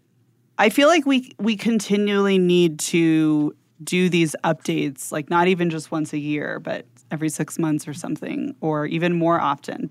I 0.58 0.70
feel 0.70 0.88
like 0.88 1.04
we 1.04 1.32
we 1.38 1.56
continually 1.56 2.38
need 2.38 2.78
to 2.80 3.54
do 3.82 4.08
these 4.08 4.34
updates, 4.44 5.12
like 5.12 5.28
not 5.28 5.48
even 5.48 5.68
just 5.68 5.90
once 5.90 6.12
a 6.12 6.18
year, 6.18 6.60
but 6.60 6.86
every 7.10 7.28
6 7.28 7.58
months 7.58 7.86
or 7.86 7.94
something 7.94 8.54
or 8.60 8.86
even 8.86 9.12
more 9.12 9.40
often 9.40 9.90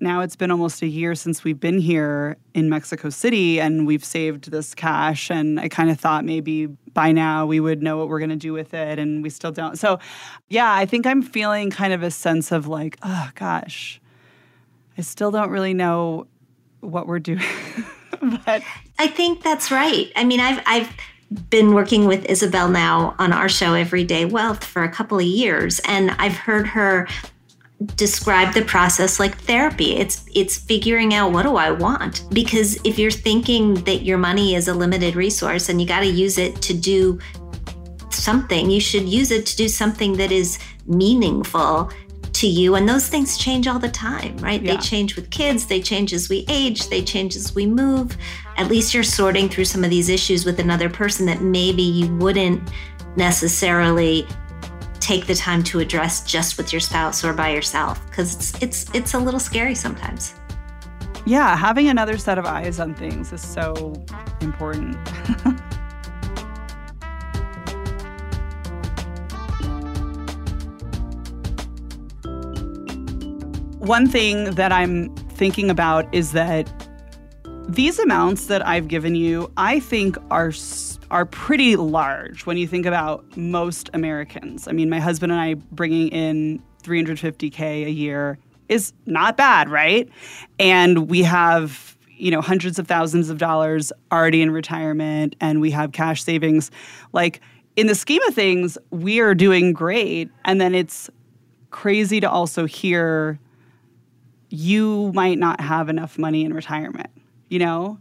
now 0.00 0.22
it's 0.22 0.36
been 0.36 0.50
almost 0.50 0.82
a 0.82 0.86
year 0.86 1.14
since 1.14 1.44
we've 1.44 1.60
been 1.60 1.78
here 1.78 2.36
in 2.54 2.68
Mexico 2.68 3.10
City 3.10 3.60
and 3.60 3.86
we've 3.86 4.04
saved 4.04 4.50
this 4.50 4.74
cash. 4.74 5.30
And 5.30 5.60
I 5.60 5.68
kind 5.68 5.90
of 5.90 6.00
thought 6.00 6.24
maybe 6.24 6.66
by 6.66 7.12
now 7.12 7.46
we 7.46 7.60
would 7.60 7.82
know 7.82 7.98
what 7.98 8.08
we're 8.08 8.18
going 8.18 8.30
to 8.30 8.36
do 8.36 8.52
with 8.52 8.72
it. 8.72 8.98
And 8.98 9.22
we 9.22 9.28
still 9.30 9.52
don't. 9.52 9.78
So, 9.78 9.98
yeah, 10.48 10.72
I 10.72 10.86
think 10.86 11.06
I'm 11.06 11.22
feeling 11.22 11.70
kind 11.70 11.92
of 11.92 12.02
a 12.02 12.10
sense 12.10 12.50
of 12.50 12.66
like, 12.66 12.96
oh 13.02 13.30
gosh, 13.34 14.00
I 14.96 15.02
still 15.02 15.30
don't 15.30 15.50
really 15.50 15.74
know 15.74 16.26
what 16.80 17.06
we're 17.06 17.18
doing. 17.18 17.44
but 18.46 18.62
I 18.98 19.06
think 19.06 19.42
that's 19.42 19.70
right. 19.70 20.10
I 20.16 20.24
mean, 20.24 20.40
I've, 20.40 20.62
I've, 20.66 20.90
been 21.48 21.74
working 21.74 22.06
with 22.06 22.24
Isabel 22.24 22.68
now 22.68 23.14
on 23.20 23.32
our 23.32 23.48
show 23.48 23.74
Everyday 23.74 24.24
Wealth 24.24 24.64
for 24.64 24.82
a 24.82 24.88
couple 24.88 25.16
of 25.16 25.24
years 25.24 25.80
and 25.84 26.10
I've 26.18 26.34
heard 26.34 26.66
her 26.66 27.06
describe 27.96 28.52
the 28.52 28.62
process 28.62 29.18
like 29.18 29.38
therapy. 29.42 29.96
It's 29.96 30.24
it's 30.34 30.58
figuring 30.58 31.14
out 31.14 31.32
what 31.32 31.44
do 31.44 31.56
I 31.56 31.70
want? 31.70 32.24
Because 32.30 32.78
if 32.84 32.98
you're 32.98 33.10
thinking 33.10 33.74
that 33.84 34.02
your 34.02 34.18
money 34.18 34.54
is 34.54 34.68
a 34.68 34.74
limited 34.74 35.16
resource 35.16 35.68
and 35.68 35.80
you 35.80 35.86
got 35.86 36.00
to 36.00 36.06
use 36.06 36.36
it 36.38 36.60
to 36.62 36.74
do 36.74 37.18
something, 38.10 38.70
you 38.70 38.80
should 38.80 39.08
use 39.08 39.30
it 39.30 39.46
to 39.46 39.56
do 39.56 39.68
something 39.68 40.14
that 40.14 40.30
is 40.30 40.58
meaningful 40.86 41.90
to 42.32 42.46
you 42.46 42.74
and 42.74 42.88
those 42.88 43.08
things 43.08 43.36
change 43.36 43.66
all 43.66 43.78
the 43.78 43.90
time, 43.90 44.36
right? 44.38 44.62
Yeah. 44.62 44.74
They 44.74 44.80
change 44.80 45.16
with 45.16 45.30
kids, 45.30 45.66
they 45.66 45.80
change 45.80 46.12
as 46.12 46.28
we 46.28 46.44
age, 46.48 46.88
they 46.88 47.02
change 47.02 47.36
as 47.36 47.54
we 47.54 47.66
move. 47.66 48.16
At 48.56 48.68
least 48.68 48.94
you're 48.94 49.02
sorting 49.02 49.48
through 49.48 49.66
some 49.66 49.84
of 49.84 49.90
these 49.90 50.08
issues 50.08 50.44
with 50.44 50.58
another 50.58 50.88
person 50.88 51.26
that 51.26 51.42
maybe 51.42 51.82
you 51.82 52.14
wouldn't 52.16 52.70
necessarily 53.16 54.26
take 55.10 55.26
the 55.26 55.34
time 55.34 55.64
to 55.64 55.80
address 55.80 56.22
just 56.22 56.56
with 56.56 56.72
your 56.72 56.78
spouse 56.78 57.24
or 57.24 57.32
by 57.32 57.50
yourself 57.50 58.00
because 58.06 58.36
it's 58.36 58.62
it's 58.62 58.94
it's 58.94 59.12
a 59.14 59.18
little 59.18 59.40
scary 59.40 59.74
sometimes. 59.74 60.36
Yeah, 61.26 61.56
having 61.56 61.88
another 61.88 62.16
set 62.16 62.38
of 62.38 62.46
eyes 62.46 62.78
on 62.78 62.94
things 62.94 63.32
is 63.32 63.44
so 63.44 63.92
important. 64.40 64.94
One 73.80 74.06
thing 74.08 74.52
that 74.52 74.70
I'm 74.70 75.12
thinking 75.34 75.70
about 75.70 76.06
is 76.14 76.30
that 76.32 76.72
these 77.68 77.98
amounts 77.98 78.46
that 78.46 78.64
I've 78.64 78.86
given 78.86 79.16
you, 79.16 79.50
I 79.56 79.80
think 79.80 80.16
are 80.30 80.52
are 81.10 81.26
pretty 81.26 81.76
large 81.76 82.46
when 82.46 82.56
you 82.56 82.66
think 82.66 82.86
about 82.86 83.36
most 83.36 83.90
Americans. 83.94 84.68
I 84.68 84.72
mean, 84.72 84.88
my 84.88 85.00
husband 85.00 85.32
and 85.32 85.40
I 85.40 85.54
bringing 85.54 86.08
in 86.08 86.62
350K 86.82 87.86
a 87.86 87.90
year 87.90 88.38
is 88.68 88.92
not 89.06 89.36
bad, 89.36 89.68
right? 89.68 90.08
And 90.58 91.10
we 91.10 91.22
have, 91.22 91.96
you 92.08 92.30
know, 92.30 92.40
hundreds 92.40 92.78
of 92.78 92.86
thousands 92.86 93.28
of 93.28 93.38
dollars 93.38 93.92
already 94.12 94.42
in 94.42 94.50
retirement 94.50 95.34
and 95.40 95.60
we 95.60 95.72
have 95.72 95.92
cash 95.92 96.22
savings. 96.22 96.70
Like, 97.12 97.40
in 97.76 97.86
the 97.86 97.94
scheme 97.94 98.22
of 98.24 98.34
things, 98.34 98.76
we 98.90 99.20
are 99.20 99.34
doing 99.34 99.72
great. 99.72 100.28
And 100.44 100.60
then 100.60 100.74
it's 100.74 101.08
crazy 101.70 102.20
to 102.20 102.30
also 102.30 102.66
hear 102.66 103.38
you 104.50 105.12
might 105.14 105.38
not 105.38 105.60
have 105.60 105.88
enough 105.88 106.18
money 106.18 106.44
in 106.44 106.52
retirement, 106.52 107.10
you 107.48 107.58
know? 107.58 107.98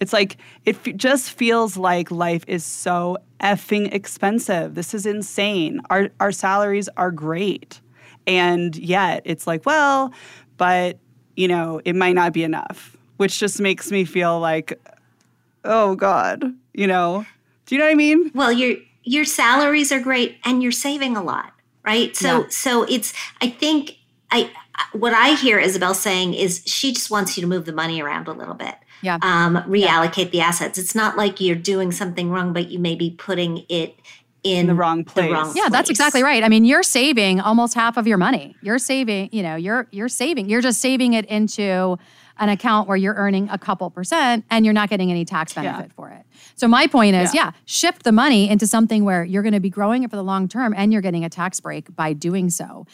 It's 0.00 0.12
like, 0.12 0.38
it 0.64 0.76
f- 0.84 0.96
just 0.96 1.30
feels 1.30 1.76
like 1.76 2.10
life 2.10 2.44
is 2.46 2.64
so 2.64 3.18
effing 3.40 3.92
expensive. 3.92 4.74
This 4.74 4.94
is 4.94 5.06
insane. 5.06 5.80
Our, 5.90 6.08
our 6.18 6.32
salaries 6.32 6.88
are 6.96 7.10
great. 7.10 7.80
And 8.26 8.74
yet 8.76 9.22
it's 9.24 9.46
like, 9.46 9.64
well, 9.66 10.12
but, 10.56 10.98
you 11.36 11.48
know, 11.48 11.80
it 11.84 11.94
might 11.94 12.14
not 12.14 12.32
be 12.32 12.42
enough, 12.42 12.96
which 13.18 13.38
just 13.38 13.60
makes 13.60 13.90
me 13.90 14.04
feel 14.04 14.40
like, 14.40 14.78
oh 15.64 15.94
God, 15.94 16.44
you 16.74 16.86
know? 16.86 17.24
Do 17.66 17.74
you 17.74 17.78
know 17.78 17.86
what 17.86 17.92
I 17.92 17.96
mean? 17.96 18.30
Well, 18.34 18.52
your 18.52 18.76
your 19.02 19.24
salaries 19.24 19.90
are 19.92 20.00
great 20.00 20.38
and 20.44 20.62
you're 20.62 20.72
saving 20.72 21.16
a 21.16 21.22
lot, 21.22 21.52
right? 21.84 22.14
So 22.16 22.42
yeah. 22.42 22.48
so 22.48 22.82
it's 22.84 23.12
I 23.40 23.48
think 23.48 23.96
I 24.30 24.50
what 24.92 25.14
I 25.14 25.34
hear 25.34 25.58
Isabel 25.58 25.94
saying 25.94 26.34
is 26.34 26.62
she 26.66 26.92
just 26.92 27.10
wants 27.10 27.36
you 27.36 27.40
to 27.42 27.46
move 27.46 27.64
the 27.64 27.72
money 27.72 28.02
around 28.02 28.28
a 28.28 28.32
little 28.32 28.54
bit 28.54 28.74
yeah. 29.02 29.18
um, 29.22 29.56
reallocate 29.68 30.26
yeah. 30.26 30.30
the 30.30 30.40
assets. 30.40 30.78
It's 30.78 30.94
not 30.94 31.16
like 31.16 31.40
you're 31.40 31.56
doing 31.56 31.92
something 31.92 32.30
wrong, 32.30 32.52
but 32.52 32.68
you 32.68 32.78
may 32.78 32.94
be 32.94 33.10
putting 33.10 33.64
it 33.68 33.98
in, 34.42 34.60
in 34.60 34.66
the 34.66 34.74
wrong 34.74 35.04
place. 35.04 35.26
The 35.26 35.32
wrong 35.32 35.52
yeah, 35.54 35.62
place. 35.62 35.72
that's 35.72 35.90
exactly 35.90 36.22
right. 36.22 36.42
I 36.42 36.48
mean, 36.48 36.64
you're 36.64 36.82
saving 36.82 37.40
almost 37.40 37.74
half 37.74 37.96
of 37.96 38.06
your 38.06 38.18
money. 38.18 38.56
You're 38.62 38.78
saving, 38.78 39.30
you 39.32 39.42
know, 39.42 39.56
you're 39.56 39.86
you're 39.90 40.08
saving. 40.08 40.48
You're 40.48 40.62
just 40.62 40.80
saving 40.80 41.12
it 41.12 41.26
into 41.26 41.98
an 42.38 42.48
account 42.48 42.88
where 42.88 42.96
you're 42.96 43.14
earning 43.14 43.48
a 43.50 43.58
couple 43.58 43.90
percent 43.90 44.44
and 44.50 44.64
you're 44.64 44.72
not 44.72 44.88
getting 44.88 45.10
any 45.10 45.26
tax 45.26 45.52
benefit 45.52 45.86
yeah. 45.88 45.94
for 45.94 46.08
it. 46.08 46.24
So 46.56 46.66
my 46.66 46.86
point 46.86 47.14
is, 47.14 47.34
yeah. 47.34 47.46
yeah, 47.46 47.50
shift 47.66 48.02
the 48.02 48.12
money 48.12 48.48
into 48.48 48.66
something 48.66 49.04
where 49.04 49.24
you're 49.24 49.42
going 49.42 49.52
to 49.52 49.60
be 49.60 49.68
growing 49.68 50.04
it 50.04 50.10
for 50.10 50.16
the 50.16 50.24
long 50.24 50.48
term 50.48 50.74
and 50.76 50.90
you're 50.90 51.02
getting 51.02 51.24
a 51.24 51.28
tax 51.28 51.60
break 51.60 51.94
by 51.94 52.14
doing 52.14 52.48
so. 52.48 52.86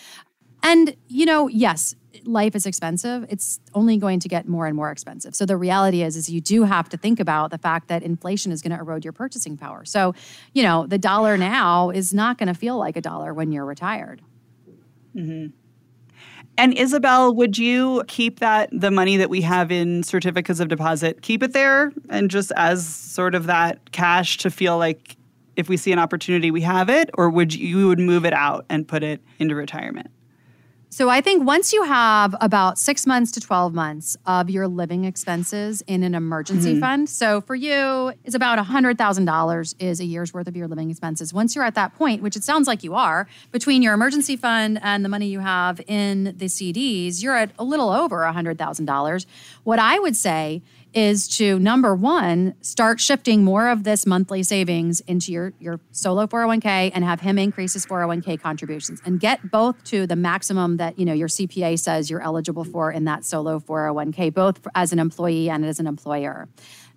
And 0.62 0.96
you 1.08 1.26
know, 1.26 1.48
yes, 1.48 1.94
life 2.24 2.54
is 2.54 2.66
expensive, 2.66 3.26
it's 3.28 3.60
only 3.74 3.96
going 3.96 4.20
to 4.20 4.28
get 4.28 4.48
more 4.48 4.66
and 4.66 4.76
more 4.76 4.90
expensive. 4.90 5.34
So 5.34 5.46
the 5.46 5.56
reality 5.56 6.02
is 6.02 6.16
is 6.16 6.28
you 6.28 6.40
do 6.40 6.64
have 6.64 6.88
to 6.90 6.96
think 6.96 7.20
about 7.20 7.50
the 7.50 7.58
fact 7.58 7.88
that 7.88 8.02
inflation 8.02 8.52
is 8.52 8.62
going 8.62 8.72
to 8.72 8.78
erode 8.78 9.04
your 9.04 9.12
purchasing 9.12 9.56
power. 9.56 9.84
So, 9.84 10.14
you 10.52 10.62
know, 10.62 10.86
the 10.86 10.98
dollar 10.98 11.36
now 11.36 11.90
is 11.90 12.12
not 12.12 12.38
going 12.38 12.48
to 12.48 12.54
feel 12.54 12.78
like 12.78 12.96
a 12.96 13.00
dollar 13.00 13.32
when 13.32 13.52
you're 13.52 13.64
retired. 13.64 14.22
Mm-hmm. 15.14 15.48
And 16.58 16.72
Isabel, 16.72 17.34
would 17.34 17.58
you 17.58 18.02
keep 18.08 18.40
that 18.40 18.70
the 18.72 18.90
money 18.90 19.18
that 19.18 19.28
we 19.28 19.42
have 19.42 19.70
in 19.70 20.02
certificates 20.02 20.58
of 20.58 20.68
deposit, 20.68 21.20
keep 21.20 21.42
it 21.42 21.52
there 21.52 21.92
and 22.08 22.30
just 22.30 22.50
as 22.56 22.86
sort 22.86 23.34
of 23.34 23.46
that 23.46 23.92
cash 23.92 24.38
to 24.38 24.50
feel 24.50 24.78
like 24.78 25.16
if 25.56 25.68
we 25.68 25.76
see 25.76 25.92
an 25.92 25.98
opportunity 25.98 26.50
we 26.50 26.62
have 26.62 26.88
it 26.88 27.10
or 27.14 27.28
would 27.28 27.54
you, 27.54 27.78
you 27.78 27.88
would 27.88 27.98
move 27.98 28.24
it 28.24 28.32
out 28.32 28.64
and 28.70 28.88
put 28.88 29.02
it 29.02 29.20
into 29.38 29.54
retirement? 29.54 30.10
So 30.96 31.11
I 31.11 31.20
think 31.20 31.44
once 31.44 31.74
you 31.74 31.82
have 31.82 32.35
about 32.40 32.78
six 32.78 33.06
months 33.06 33.30
to 33.32 33.40
12 33.40 33.74
months 33.74 34.16
of 34.24 34.48
your 34.48 34.66
living 34.66 35.04
expenses 35.04 35.82
in 35.82 36.02
an 36.02 36.14
emergency 36.14 36.70
mm-hmm. 36.70 36.80
fund. 36.80 37.11
So 37.11 37.42
for 37.42 37.54
you, 37.54 38.14
it's 38.24 38.35
about 38.35 38.59
$100,000 38.59 39.74
is 39.78 40.00
a 40.00 40.06
year's 40.06 40.32
worth 40.32 40.48
of 40.48 40.56
your 40.56 40.66
living 40.66 40.90
expenses. 40.90 41.35
Once 41.35 41.54
you're 41.54 41.66
at 41.66 41.74
that 41.74 41.94
point, 41.96 42.22
which 42.22 42.35
it 42.35 42.44
sounds 42.44 42.66
like 42.66 42.82
you 42.82 42.94
are, 42.94 43.28
between 43.52 43.82
your 43.82 43.92
emergency 43.92 44.38
fund 44.38 44.80
and 44.82 45.04
the 45.04 45.11
money 45.11 45.26
you 45.26 45.40
have 45.40 45.82
in 45.87 46.35
the 46.35 46.46
CDs, 46.46 47.22
you're 47.22 47.37
at 47.37 47.50
a 47.59 47.64
little 47.64 47.90
over 47.90 48.20
$100,000. 48.20 49.26
What 49.64 49.78
I 49.78 49.98
would 49.98 50.16
say 50.16 50.62
is 50.96 51.28
to 51.28 51.59
number 51.59 51.94
one, 51.94 52.54
start 52.62 52.98
shifting 52.98 53.44
more 53.44 53.68
of 53.68 53.85
this 53.85 54.06
monthly 54.06 54.42
savings 54.42 55.00
into 55.00 55.30
your, 55.30 55.52
your 55.61 55.78
solo 55.92 56.26
401k 56.26 56.90
and 56.94 57.04
have 57.04 57.20
him 57.20 57.38
increase 57.38 57.74
his 57.74 57.85
401k 57.85 58.40
contributions 58.40 59.02
and 59.04 59.20
get 59.20 59.50
both 59.50 59.85
to 59.85 60.06
the 60.06 60.16
maximum 60.16 60.78
that 60.78 60.98
you 60.98 61.04
know 61.04 61.12
your 61.12 61.28
CPA 61.28 61.78
says 61.78 62.09
you're 62.09 62.22
eligible 62.22 62.64
for 62.64 62.90
in 62.90 63.04
that 63.04 63.26
solo 63.26 63.61
401k, 63.61 64.32
both 64.32 64.66
as 64.74 64.94
an 64.94 64.98
employee 64.98 65.50
and 65.50 65.66
as 65.66 65.78
an 65.78 65.87
employer. 65.87 66.48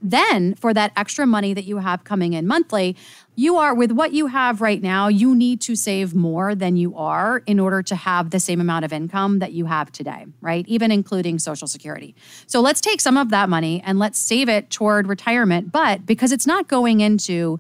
Then, 0.02 0.56
for 0.56 0.74
that 0.74 0.92
extra 0.96 1.26
money 1.26 1.54
that 1.54 1.66
you 1.66 1.78
have 1.78 2.04
coming 2.04 2.34
in 2.34 2.48
monthly, 2.48 2.96
you 3.36 3.58
are 3.58 3.74
with 3.74 3.92
what 3.92 4.12
you 4.14 4.28
have 4.28 4.62
right 4.62 4.82
now, 4.82 5.08
you 5.08 5.36
need 5.36 5.62
to 5.62 5.76
save 5.76 6.14
more 6.14 6.56
than 6.56 6.76
you 6.76 6.96
are 6.96 7.42
in 7.46 7.60
order 7.60 7.82
to 7.84 7.96
have 7.96 8.30
the 8.30 8.40
same 8.40 8.60
amount 8.60 8.86
of 8.86 8.94
income 8.94 9.40
that 9.40 9.54
you 9.54 9.66
have 9.66 9.92
today, 9.92 10.26
right? 10.42 10.66
Even 10.68 10.92
including 10.92 11.40
Social 11.40 11.68
Security. 11.68 12.16
So 12.48 12.62
let's 12.62 12.82
take 12.82 13.02
some 13.02 13.18
of 13.18 13.30
that 13.30 13.50
money 13.50 13.82
and 13.86 14.00
let's 14.00 14.20
save 14.20 14.50
it 14.50 14.70
toward 14.70 15.08
retirement. 15.08 15.72
But 15.72 16.06
because 16.06 16.32
it's 16.32 16.48
not 16.48 16.68
going 16.68 17.00
into 17.02 17.60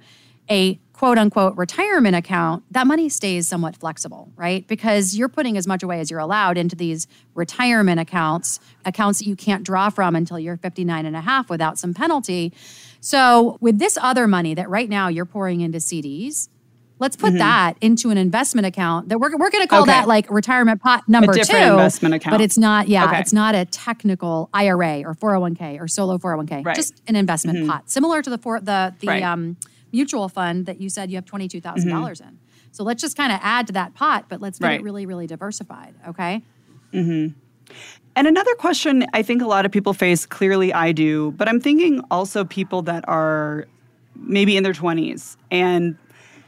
a 0.49 0.79
quote 0.99 1.17
unquote 1.17 1.55
retirement 1.55 2.13
account, 2.13 2.61
that 2.71 2.85
money 2.85 3.07
stays 3.07 3.47
somewhat 3.47 3.73
flexible, 3.73 4.33
right? 4.35 4.67
Because 4.67 5.15
you're 5.15 5.29
putting 5.29 5.55
as 5.55 5.65
much 5.65 5.81
away 5.81 6.01
as 6.01 6.11
you're 6.11 6.19
allowed 6.19 6.57
into 6.57 6.75
these 6.75 7.07
retirement 7.35 8.01
accounts, 8.01 8.59
accounts 8.83 9.19
that 9.19 9.25
you 9.25 9.37
can't 9.37 9.63
draw 9.63 9.89
from 9.89 10.13
until 10.13 10.37
you're 10.37 10.57
59 10.57 11.05
and 11.05 11.15
a 11.15 11.21
half 11.21 11.49
without 11.49 11.79
some 11.79 11.93
penalty. 11.93 12.51
So, 12.99 13.57
with 13.61 13.79
this 13.79 13.97
other 14.01 14.27
money 14.27 14.53
that 14.55 14.69
right 14.69 14.89
now 14.89 15.07
you're 15.07 15.23
pouring 15.23 15.61
into 15.61 15.77
CDs, 15.77 16.49
let's 16.99 17.15
put 17.15 17.29
mm-hmm. 17.29 17.37
that 17.37 17.77
into 17.79 18.09
an 18.09 18.17
investment 18.17 18.67
account 18.67 19.07
that 19.07 19.19
we're, 19.19 19.31
we're 19.37 19.51
going 19.51 19.63
to 19.63 19.69
call 19.69 19.83
okay. 19.83 19.91
that 19.91 20.05
like 20.05 20.29
retirement 20.29 20.81
pot 20.81 21.07
number 21.07 21.31
two 21.31 21.39
investment 21.39 22.13
account 22.13 22.33
but 22.33 22.41
it's 22.41 22.57
not 22.57 22.89
yeah 22.89 23.05
okay. 23.05 23.19
it's 23.19 23.31
not 23.31 23.55
a 23.55 23.63
technical 23.63 24.49
ira 24.53 25.01
or 25.05 25.15
401k 25.15 25.79
or 25.79 25.87
solo 25.87 26.17
401k 26.17 26.65
right. 26.65 26.75
just 26.75 27.01
an 27.07 27.15
investment 27.15 27.59
mm-hmm. 27.59 27.69
pot 27.69 27.89
similar 27.89 28.21
to 28.21 28.29
the 28.29 28.37
for 28.37 28.59
the 28.59 28.93
the 28.99 29.07
right. 29.07 29.23
um, 29.23 29.55
mutual 29.91 30.29
fund 30.29 30.65
that 30.65 30.79
you 30.79 30.89
said 30.89 31.09
you 31.09 31.17
have 31.17 31.25
$22,000 31.25 31.61
mm-hmm. 31.61 31.89
dollars 31.89 32.21
in. 32.21 32.39
So 32.71 32.83
let's 32.83 33.01
just 33.01 33.17
kind 33.17 33.31
of 33.31 33.39
add 33.41 33.67
to 33.67 33.73
that 33.73 33.93
pot, 33.93 34.25
but 34.29 34.41
let's 34.41 34.59
get 34.59 34.67
right. 34.67 34.79
it 34.79 34.83
really, 34.83 35.05
really 35.05 35.27
diversified. 35.27 35.95
Okay. 36.07 36.43
Mm-hmm. 36.93 37.37
And 38.15 38.27
another 38.27 38.53
question 38.55 39.05
I 39.13 39.21
think 39.21 39.41
a 39.41 39.47
lot 39.47 39.65
of 39.65 39.71
people 39.71 39.93
face, 39.93 40.25
clearly 40.25 40.73
I 40.73 40.91
do, 40.91 41.31
but 41.31 41.47
I'm 41.47 41.59
thinking 41.59 42.01
also 42.11 42.43
people 42.43 42.81
that 42.83 43.07
are 43.07 43.67
maybe 44.15 44.57
in 44.57 44.63
their 44.63 44.73
20s 44.73 45.37
and 45.51 45.97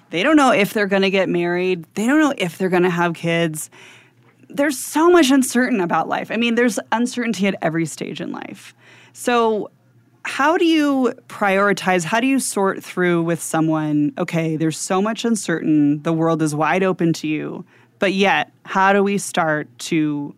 they 0.09 0.23
don't 0.23 0.35
know 0.35 0.51
if 0.51 0.73
they're 0.73 0.87
going 0.87 1.03
to 1.03 1.09
get 1.09 1.29
married, 1.29 1.85
they 1.93 2.05
don't 2.05 2.19
know 2.19 2.33
if 2.37 2.57
they're 2.57 2.69
going 2.69 2.83
to 2.83 2.89
have 2.89 3.13
kids. 3.13 3.69
There's 4.49 4.77
so 4.77 5.09
much 5.09 5.31
uncertain 5.31 5.79
about 5.79 6.09
life. 6.09 6.29
I 6.31 6.35
mean, 6.35 6.55
there's 6.55 6.79
uncertainty 6.91 7.47
at 7.47 7.55
every 7.61 7.85
stage 7.85 8.19
in 8.19 8.31
life. 8.31 8.75
So 9.13 9.71
how 10.23 10.57
do 10.57 10.65
you 10.65 11.13
prioritize? 11.27 12.03
How 12.03 12.19
do 12.19 12.27
you 12.27 12.39
sort 12.39 12.83
through 12.83 13.23
with 13.23 13.41
someone? 13.41 14.13
Okay, 14.17 14.55
there's 14.55 14.77
so 14.77 15.01
much 15.01 15.25
uncertain. 15.25 16.01
The 16.03 16.13
world 16.13 16.41
is 16.41 16.53
wide 16.53 16.83
open 16.83 17.13
to 17.13 17.27
you. 17.27 17.65
But 17.99 18.13
yet, 18.13 18.51
how 18.65 18.93
do 18.93 19.03
we 19.03 19.17
start 19.17 19.67
to 19.79 20.35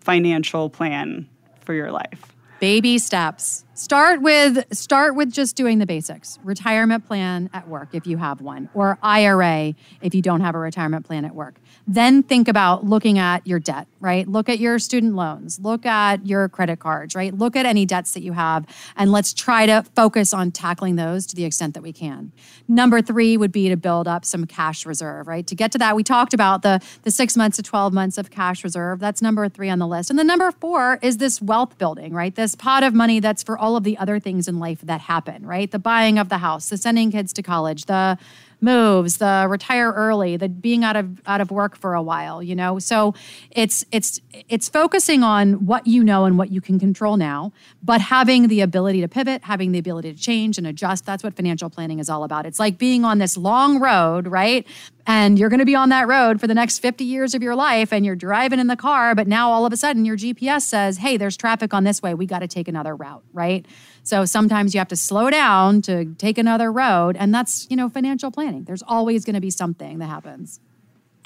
financial 0.00 0.70
plan 0.70 1.28
for 1.60 1.74
your 1.74 1.92
life? 1.92 2.34
Baby 2.60 2.98
steps. 2.98 3.64
Start 3.74 4.20
with 4.20 4.66
start 4.76 5.14
with 5.14 5.32
just 5.32 5.56
doing 5.56 5.78
the 5.78 5.86
basics. 5.86 6.38
Retirement 6.44 7.06
plan 7.06 7.48
at 7.54 7.68
work 7.68 7.88
if 7.94 8.06
you 8.06 8.18
have 8.18 8.42
one 8.42 8.68
or 8.74 8.98
IRA 9.02 9.74
if 10.02 10.14
you 10.14 10.20
don't 10.20 10.42
have 10.42 10.54
a 10.54 10.58
retirement 10.58 11.06
plan 11.06 11.24
at 11.24 11.34
work. 11.34 11.54
Then 11.86 12.22
think 12.22 12.48
about 12.48 12.84
looking 12.84 13.18
at 13.18 13.46
your 13.46 13.58
debt, 13.58 13.88
right? 13.98 14.28
Look 14.28 14.50
at 14.50 14.58
your 14.58 14.78
student 14.78 15.14
loans, 15.14 15.58
look 15.58 15.86
at 15.86 16.26
your 16.26 16.50
credit 16.50 16.80
cards, 16.80 17.14
right? 17.14 17.32
Look 17.32 17.56
at 17.56 17.64
any 17.64 17.86
debts 17.86 18.12
that 18.12 18.22
you 18.22 18.32
have, 18.32 18.66
and 18.94 19.10
let's 19.10 19.32
try 19.32 19.64
to 19.64 19.84
focus 19.96 20.34
on 20.34 20.50
tackling 20.50 20.96
those 20.96 21.24
to 21.28 21.36
the 21.36 21.46
extent 21.46 21.72
that 21.72 21.82
we 21.82 21.94
can. 21.94 22.30
Number 22.68 23.00
three 23.00 23.38
would 23.38 23.52
be 23.52 23.70
to 23.70 23.76
build 23.78 24.06
up 24.06 24.26
some 24.26 24.44
cash 24.44 24.84
reserve, 24.84 25.26
right? 25.26 25.46
To 25.46 25.54
get 25.54 25.72
to 25.72 25.78
that, 25.78 25.96
we 25.96 26.04
talked 26.04 26.34
about 26.34 26.60
the, 26.60 26.80
the 27.04 27.10
six 27.10 27.38
months 27.38 27.56
to 27.56 27.62
12 27.62 27.94
months 27.94 28.18
of 28.18 28.30
cash 28.30 28.64
reserve. 28.64 29.00
That's 29.00 29.22
number 29.22 29.48
three 29.48 29.70
on 29.70 29.78
the 29.78 29.86
list. 29.86 30.10
And 30.10 30.18
the 30.18 30.24
number 30.24 30.52
four 30.52 30.98
is 31.00 31.16
this 31.16 31.40
wealth 31.40 31.78
building, 31.78 32.12
right? 32.12 32.34
This 32.34 32.54
pot 32.54 32.82
of 32.82 32.92
money 32.92 33.18
that's 33.18 33.42
for 33.42 33.61
all 33.62 33.76
of 33.76 33.84
the 33.84 33.96
other 33.96 34.18
things 34.18 34.48
in 34.48 34.58
life 34.58 34.80
that 34.82 35.00
happen, 35.00 35.46
right? 35.46 35.70
The 35.70 35.78
buying 35.78 36.18
of 36.18 36.28
the 36.28 36.38
house, 36.38 36.68
the 36.68 36.76
sending 36.76 37.12
kids 37.12 37.32
to 37.34 37.42
college, 37.42 37.84
the 37.84 38.18
moves, 38.60 39.18
the 39.18 39.46
retire 39.48 39.92
early, 39.92 40.36
the 40.36 40.48
being 40.48 40.84
out 40.84 40.96
of 40.96 41.20
out 41.26 41.40
of 41.40 41.50
work 41.50 41.76
for 41.76 41.94
a 41.94 42.02
while, 42.02 42.42
you 42.42 42.54
know. 42.56 42.80
So 42.80 43.14
it's 43.52 43.84
it's 43.92 44.20
it's 44.48 44.68
focusing 44.68 45.22
on 45.22 45.64
what 45.64 45.86
you 45.86 46.02
know 46.02 46.24
and 46.24 46.36
what 46.36 46.50
you 46.50 46.60
can 46.60 46.80
control 46.80 47.16
now, 47.16 47.52
but 47.82 48.00
having 48.00 48.48
the 48.48 48.60
ability 48.60 49.00
to 49.00 49.08
pivot, 49.08 49.44
having 49.44 49.70
the 49.70 49.78
ability 49.78 50.12
to 50.12 50.18
change 50.18 50.58
and 50.58 50.66
adjust. 50.66 51.06
That's 51.06 51.22
what 51.22 51.34
financial 51.34 51.70
planning 51.70 52.00
is 52.00 52.10
all 52.10 52.24
about. 52.24 52.46
It's 52.46 52.58
like 52.58 52.78
being 52.78 53.04
on 53.04 53.18
this 53.18 53.36
long 53.36 53.80
road, 53.80 54.26
right? 54.26 54.66
And 55.06 55.38
you're 55.38 55.48
going 55.48 55.58
to 55.58 55.66
be 55.66 55.74
on 55.74 55.88
that 55.88 56.06
road 56.06 56.40
for 56.40 56.46
the 56.46 56.54
next 56.54 56.78
50 56.78 57.04
years 57.04 57.34
of 57.34 57.42
your 57.42 57.56
life 57.56 57.92
and 57.92 58.06
you're 58.06 58.16
driving 58.16 58.58
in 58.58 58.66
the 58.66 58.76
car 58.76 59.14
but 59.14 59.26
now 59.26 59.50
all 59.50 59.66
of 59.66 59.72
a 59.72 59.76
sudden 59.76 60.04
your 60.04 60.16
gps 60.16 60.62
says 60.62 60.98
hey 60.98 61.16
there's 61.16 61.36
traffic 61.36 61.74
on 61.74 61.84
this 61.84 62.02
way. 62.02 62.14
We 62.14 62.26
got 62.26 62.40
to 62.40 62.48
take 62.48 62.68
another 62.68 62.94
route 62.94 63.24
right? 63.32 63.66
So 64.02 64.24
sometimes 64.24 64.74
you 64.74 64.78
have 64.78 64.88
to 64.88 64.96
slow 64.96 65.30
down 65.30 65.82
to 65.82 66.14
take 66.14 66.38
another 66.38 66.72
road 66.72 67.16
and 67.18 67.34
that's 67.34 67.66
you 67.70 67.76
know 67.76 67.88
financial 67.88 68.30
planning. 68.30 68.64
There's 68.64 68.82
always 68.82 69.24
going 69.24 69.34
to 69.34 69.40
be 69.40 69.50
something 69.50 69.98
that 69.98 70.06
happens. 70.06 70.60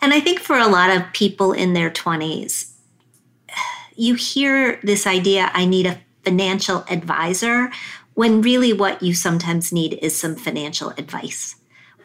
And 0.02 0.12
i 0.12 0.20
think 0.20 0.40
for 0.40 0.56
a 0.56 0.68
lot 0.68 0.90
of 0.90 1.02
people 1.12 1.52
in 1.52 1.72
their 1.72 1.90
20s 1.90 2.72
you 3.96 4.14
hear 4.14 4.78
this 4.82 5.06
idea 5.06 5.50
i 5.54 5.64
need 5.64 5.86
a 5.86 5.98
financial 6.24 6.84
advisor 6.90 7.70
when 8.14 8.40
really 8.40 8.72
what 8.72 9.02
you 9.02 9.14
sometimes 9.14 9.72
need 9.72 9.98
is 10.02 10.18
some 10.18 10.36
financial 10.36 10.90
advice 10.98 11.56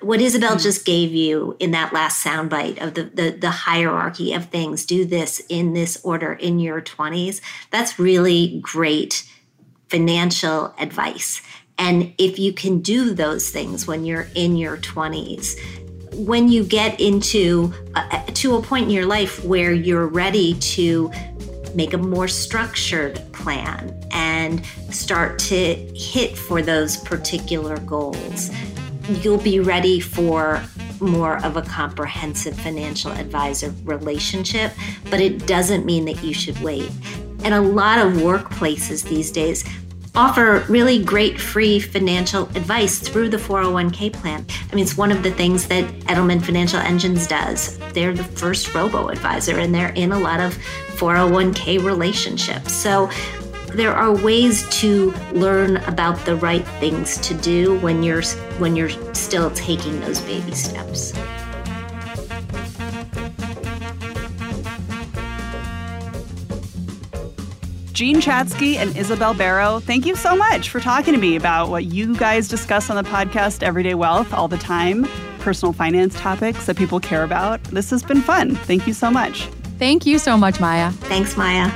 what 0.02 0.20
Isabel 0.20 0.52
mm-hmm. 0.52 0.60
just 0.60 0.86
gave 0.86 1.14
you 1.14 1.56
in 1.60 1.72
that 1.72 1.94
last 1.94 2.26
soundbite 2.26 2.82
of 2.82 2.96
the, 2.96 3.04
the, 3.04 3.32
the 3.32 3.50
hierarchy 3.52 4.34
of 4.34 4.46
things, 4.46 4.86
do 4.86 5.06
this 5.06 5.42
in 5.48 5.74
this 5.74 6.00
order 6.04 6.34
in 6.34 6.60
your 6.60 6.82
20s, 6.82 7.42
that's 7.70 8.00
really 8.00 8.60
great 8.62 9.30
financial 9.90 10.74
advice. 10.80 11.42
And 11.78 12.14
if 12.18 12.40
you 12.40 12.54
can 12.54 12.80
do 12.80 13.14
those 13.14 13.50
things 13.50 13.88
when 13.88 14.06
you're 14.06 14.28
in 14.36 14.58
your 14.58 14.78
20s, 14.78 15.60
when 16.14 16.50
you 16.50 16.64
get 16.64 17.00
into 17.00 17.74
uh, 17.96 18.24
to 18.26 18.56
a 18.56 18.62
point 18.62 18.86
in 18.86 18.90
your 18.90 19.06
life 19.06 19.44
where 19.44 19.72
you're 19.72 20.08
ready 20.08 20.56
to 20.56 21.12
make 21.74 21.94
a 21.94 21.98
more 21.98 22.28
structured 22.28 23.22
plan 23.32 23.98
and 24.12 24.66
start 24.90 25.40
to 25.40 25.76
hit 25.96 26.38
for 26.38 26.62
those 26.62 26.98
particular 26.98 27.78
goals 27.80 28.52
you'll 29.10 29.38
be 29.38 29.60
ready 29.60 30.00
for 30.00 30.64
more 31.00 31.44
of 31.44 31.58
a 31.58 31.62
comprehensive 31.62 32.56
financial 32.60 33.12
advisor 33.12 33.74
relationship, 33.84 34.72
but 35.10 35.20
it 35.20 35.48
doesn't 35.48 35.86
mean 35.86 36.06
that 36.06 36.24
you 36.24 36.34
should 36.34 36.60
wait. 36.62 36.92
And 37.44 37.54
a 37.54 37.62
lot 37.62 38.00
of 38.00 38.14
workplaces 38.14 39.08
these 39.08 39.32
days 39.32 39.64
offer 40.14 40.66
really 40.68 41.04
great 41.04 41.40
free 41.40 41.80
financial 41.80 42.44
advice 42.50 43.00
through 43.00 43.30
the 43.30 43.38
401k 43.38 44.12
plan. 44.12 44.46
I 44.72 44.76
mean, 44.76 44.84
it's 44.84 44.98
one 44.98 45.12
of 45.12 45.24
the 45.24 45.32
things 45.32 45.68
that 45.68 45.86
Edelman 46.02 46.44
Financial 46.44 46.80
Engines 46.80 47.28
does. 47.28 47.78
They're 47.94 48.14
the 48.14 48.24
first 48.24 48.74
robo 48.76 49.08
advisor 49.08 49.58
and 49.58 49.74
they're 49.74 49.94
in 49.94 50.12
a 50.12 50.20
lot 50.20 50.40
of 50.40 50.54
401k 50.98 51.84
relationships. 51.84 52.74
So 52.74 53.10
there 53.74 53.94
are 53.94 54.14
ways 54.14 54.68
to 54.82 55.12
learn 55.32 55.78
about 55.78 56.24
the 56.26 56.36
right 56.36 56.66
things 56.80 57.18
to 57.20 57.34
do 57.36 57.80
when 57.80 58.04
you're 58.04 58.24
when 58.60 58.76
you're 58.76 58.90
still 59.14 59.52
taking 59.52 60.00
those 60.02 60.20
baby 60.22 60.54
steps. 60.54 61.14
Jean 67.94 68.20
Chatzky 68.20 68.78
and 68.78 68.98
Isabel 68.98 69.36
Barrow, 69.36 69.80
thank 69.80 70.08
you 70.08 70.16
so 70.16 70.36
much 70.36 70.70
for 70.70 70.80
talking 70.80 71.14
to 71.14 71.20
me 71.20 71.36
about 71.36 71.70
what 71.70 71.86
you 71.86 72.16
guys 72.16 72.48
discuss 72.48 72.90
on 72.90 72.96
the 72.96 73.08
podcast 73.08 73.62
Everyday 73.62 73.94
Wealth 73.94 74.34
all 74.34 74.48
the 74.48 74.58
time, 74.58 75.08
personal 75.38 75.72
finance 75.72 76.20
topics 76.20 76.66
that 76.66 76.78
people 76.78 77.00
care 77.00 77.24
about. 77.24 77.64
This 77.66 77.92
has 77.92 78.02
been 78.02 78.22
fun. 78.22 78.56
Thank 78.56 78.88
you 78.88 78.94
so 78.94 79.12
much. 79.12 79.44
Thank 79.78 80.08
you 80.08 80.18
so 80.18 80.36
much, 80.36 80.60
Maya. 80.60 80.90
Thanks, 80.92 81.38
Maya. 81.38 81.70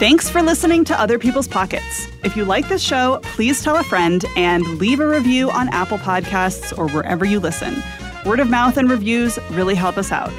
Thanks 0.00 0.30
for 0.30 0.40
listening 0.40 0.86
to 0.86 0.98
Other 0.98 1.18
People's 1.18 1.46
Pockets. 1.46 2.08
If 2.24 2.34
you 2.34 2.46
like 2.46 2.70
this 2.70 2.80
show, 2.80 3.20
please 3.22 3.62
tell 3.62 3.76
a 3.76 3.84
friend 3.84 4.24
and 4.34 4.64
leave 4.78 4.98
a 4.98 5.06
review 5.06 5.50
on 5.50 5.68
Apple 5.68 5.98
Podcasts 5.98 6.76
or 6.78 6.88
wherever 6.88 7.26
you 7.26 7.38
listen. 7.38 7.82
Word 8.24 8.40
of 8.40 8.48
mouth 8.48 8.78
and 8.78 8.88
reviews 8.88 9.38
really 9.50 9.74
help 9.74 9.98
us 9.98 10.10
out. 10.10 10.32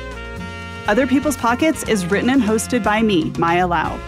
Other 0.87 1.05
People's 1.05 1.37
Pockets 1.37 1.83
is 1.83 2.07
written 2.07 2.31
and 2.31 2.41
hosted 2.41 2.83
by 2.83 3.03
me, 3.03 3.31
Maya 3.37 3.67
Lau. 3.67 3.99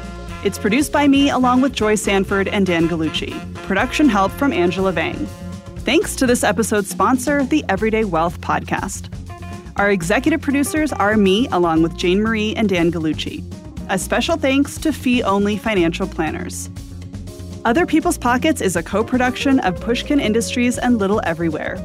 It's 0.43 0.57
produced 0.57 0.91
by 0.91 1.07
me 1.07 1.29
along 1.29 1.61
with 1.61 1.71
Joy 1.73 1.93
Sanford 1.93 2.47
and 2.47 2.65
Dan 2.65 2.89
Gallucci. 2.89 3.53
Production 3.67 4.09
help 4.09 4.31
from 4.31 4.53
Angela 4.53 4.91
Vang. 4.91 5.27
Thanks 5.85 6.15
to 6.15 6.25
this 6.25 6.43
episode's 6.43 6.89
sponsor, 6.89 7.43
the 7.43 7.63
Everyday 7.69 8.05
Wealth 8.05 8.41
Podcast. 8.41 9.13
Our 9.75 9.91
executive 9.91 10.41
producers 10.41 10.91
are 10.91 11.15
me 11.15 11.47
along 11.49 11.83
with 11.83 11.95
Jane 11.95 12.23
Marie 12.23 12.55
and 12.55 12.67
Dan 12.67 12.91
Gallucci. 12.91 13.52
A 13.93 13.99
special 13.99 14.37
thanks 14.37 14.79
to 14.79 14.91
Fee 14.91 15.21
Only 15.21 15.55
Financial 15.55 16.07
Planners. 16.07 16.67
Other 17.63 17.85
People's 17.85 18.17
Pockets 18.17 18.59
is 18.59 18.75
a 18.75 18.81
co 18.81 19.03
production 19.03 19.59
of 19.59 19.79
Pushkin 19.79 20.19
Industries 20.19 20.79
and 20.79 20.97
Little 20.97 21.21
Everywhere. 21.25 21.75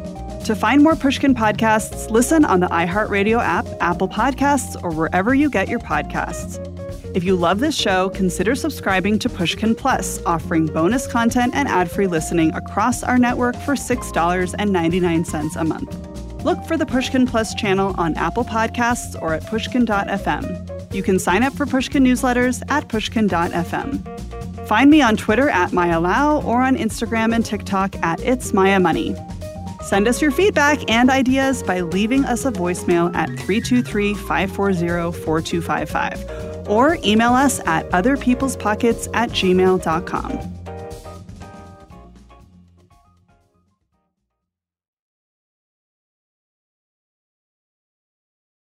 To 0.47 0.57
find 0.57 0.83
more 0.83 0.97
Pushkin 0.97 1.35
podcasts, 1.35 2.11
listen 2.11 2.47
on 2.47 2.61
the 2.61 2.67
iHeartRadio 2.69 3.43
app, 3.43 3.67
Apple 3.81 4.09
Podcasts, 4.09 4.83
or 4.83 4.91
wherever 4.91 5.35
you 5.35 5.51
get 5.51 5.69
your 5.69 5.81
podcasts. 5.81 6.57
If 7.15 7.25
you 7.25 7.37
love 7.37 7.59
this 7.61 7.77
show, 7.77 8.09
consider 8.09 8.55
subscribing 8.55 9.19
to 9.19 9.29
Pushkin 9.29 9.75
Plus, 9.75 10.25
offering 10.25 10.65
bonus 10.65 11.07
content 11.07 11.55
and 11.55 11.69
ad 11.69 11.91
free 11.91 12.07
listening 12.07 12.55
across 12.55 13.03
our 13.03 13.19
network 13.19 13.55
for 13.55 13.75
$6.99 13.75 15.57
a 15.57 15.65
month. 15.65 16.43
Look 16.43 16.65
for 16.65 16.79
the 16.79 16.87
Pushkin 16.87 17.27
Plus 17.27 17.55
channel 17.55 17.95
on 17.99 18.15
Apple 18.15 18.47
Podcasts 18.47 19.21
or 19.21 19.35
at 19.35 19.45
pushkin.fm. 19.45 20.78
You 20.93 21.03
can 21.03 21.19
sign 21.19 21.43
up 21.43 21.53
for 21.55 21.67
Pushkin 21.67 22.05
newsletters 22.05 22.63
at 22.71 22.89
pushkin.fm. 22.89 24.67
Find 24.67 24.91
me 24.91 25.01
on 25.01 25.17
Twitter 25.17 25.49
at 25.49 25.73
Maya 25.73 26.01
Lau 26.01 26.43
or 26.43 26.63
on 26.63 26.77
Instagram 26.77 27.35
and 27.35 27.45
TikTok 27.45 27.97
at 27.97 28.21
It's 28.21 28.53
Maya 28.53 28.79
Money. 28.81 29.17
Send 29.83 30.07
us 30.07 30.21
your 30.21 30.31
feedback 30.31 30.91
and 30.91 31.09
ideas 31.09 31.63
by 31.63 31.81
leaving 31.81 32.25
us 32.27 32.45
a 32.45 32.53
voicemail 32.53 33.15
at 33.15 33.29
323 33.29 34.13
540 34.15 35.19
4255 35.25 36.69
or 36.69 36.99
email 37.03 37.33
us 37.33 37.61
at 37.61 37.89
otherpeoplespockets 37.91 39.09
at 39.15 39.31
gmail.com. 39.31 40.58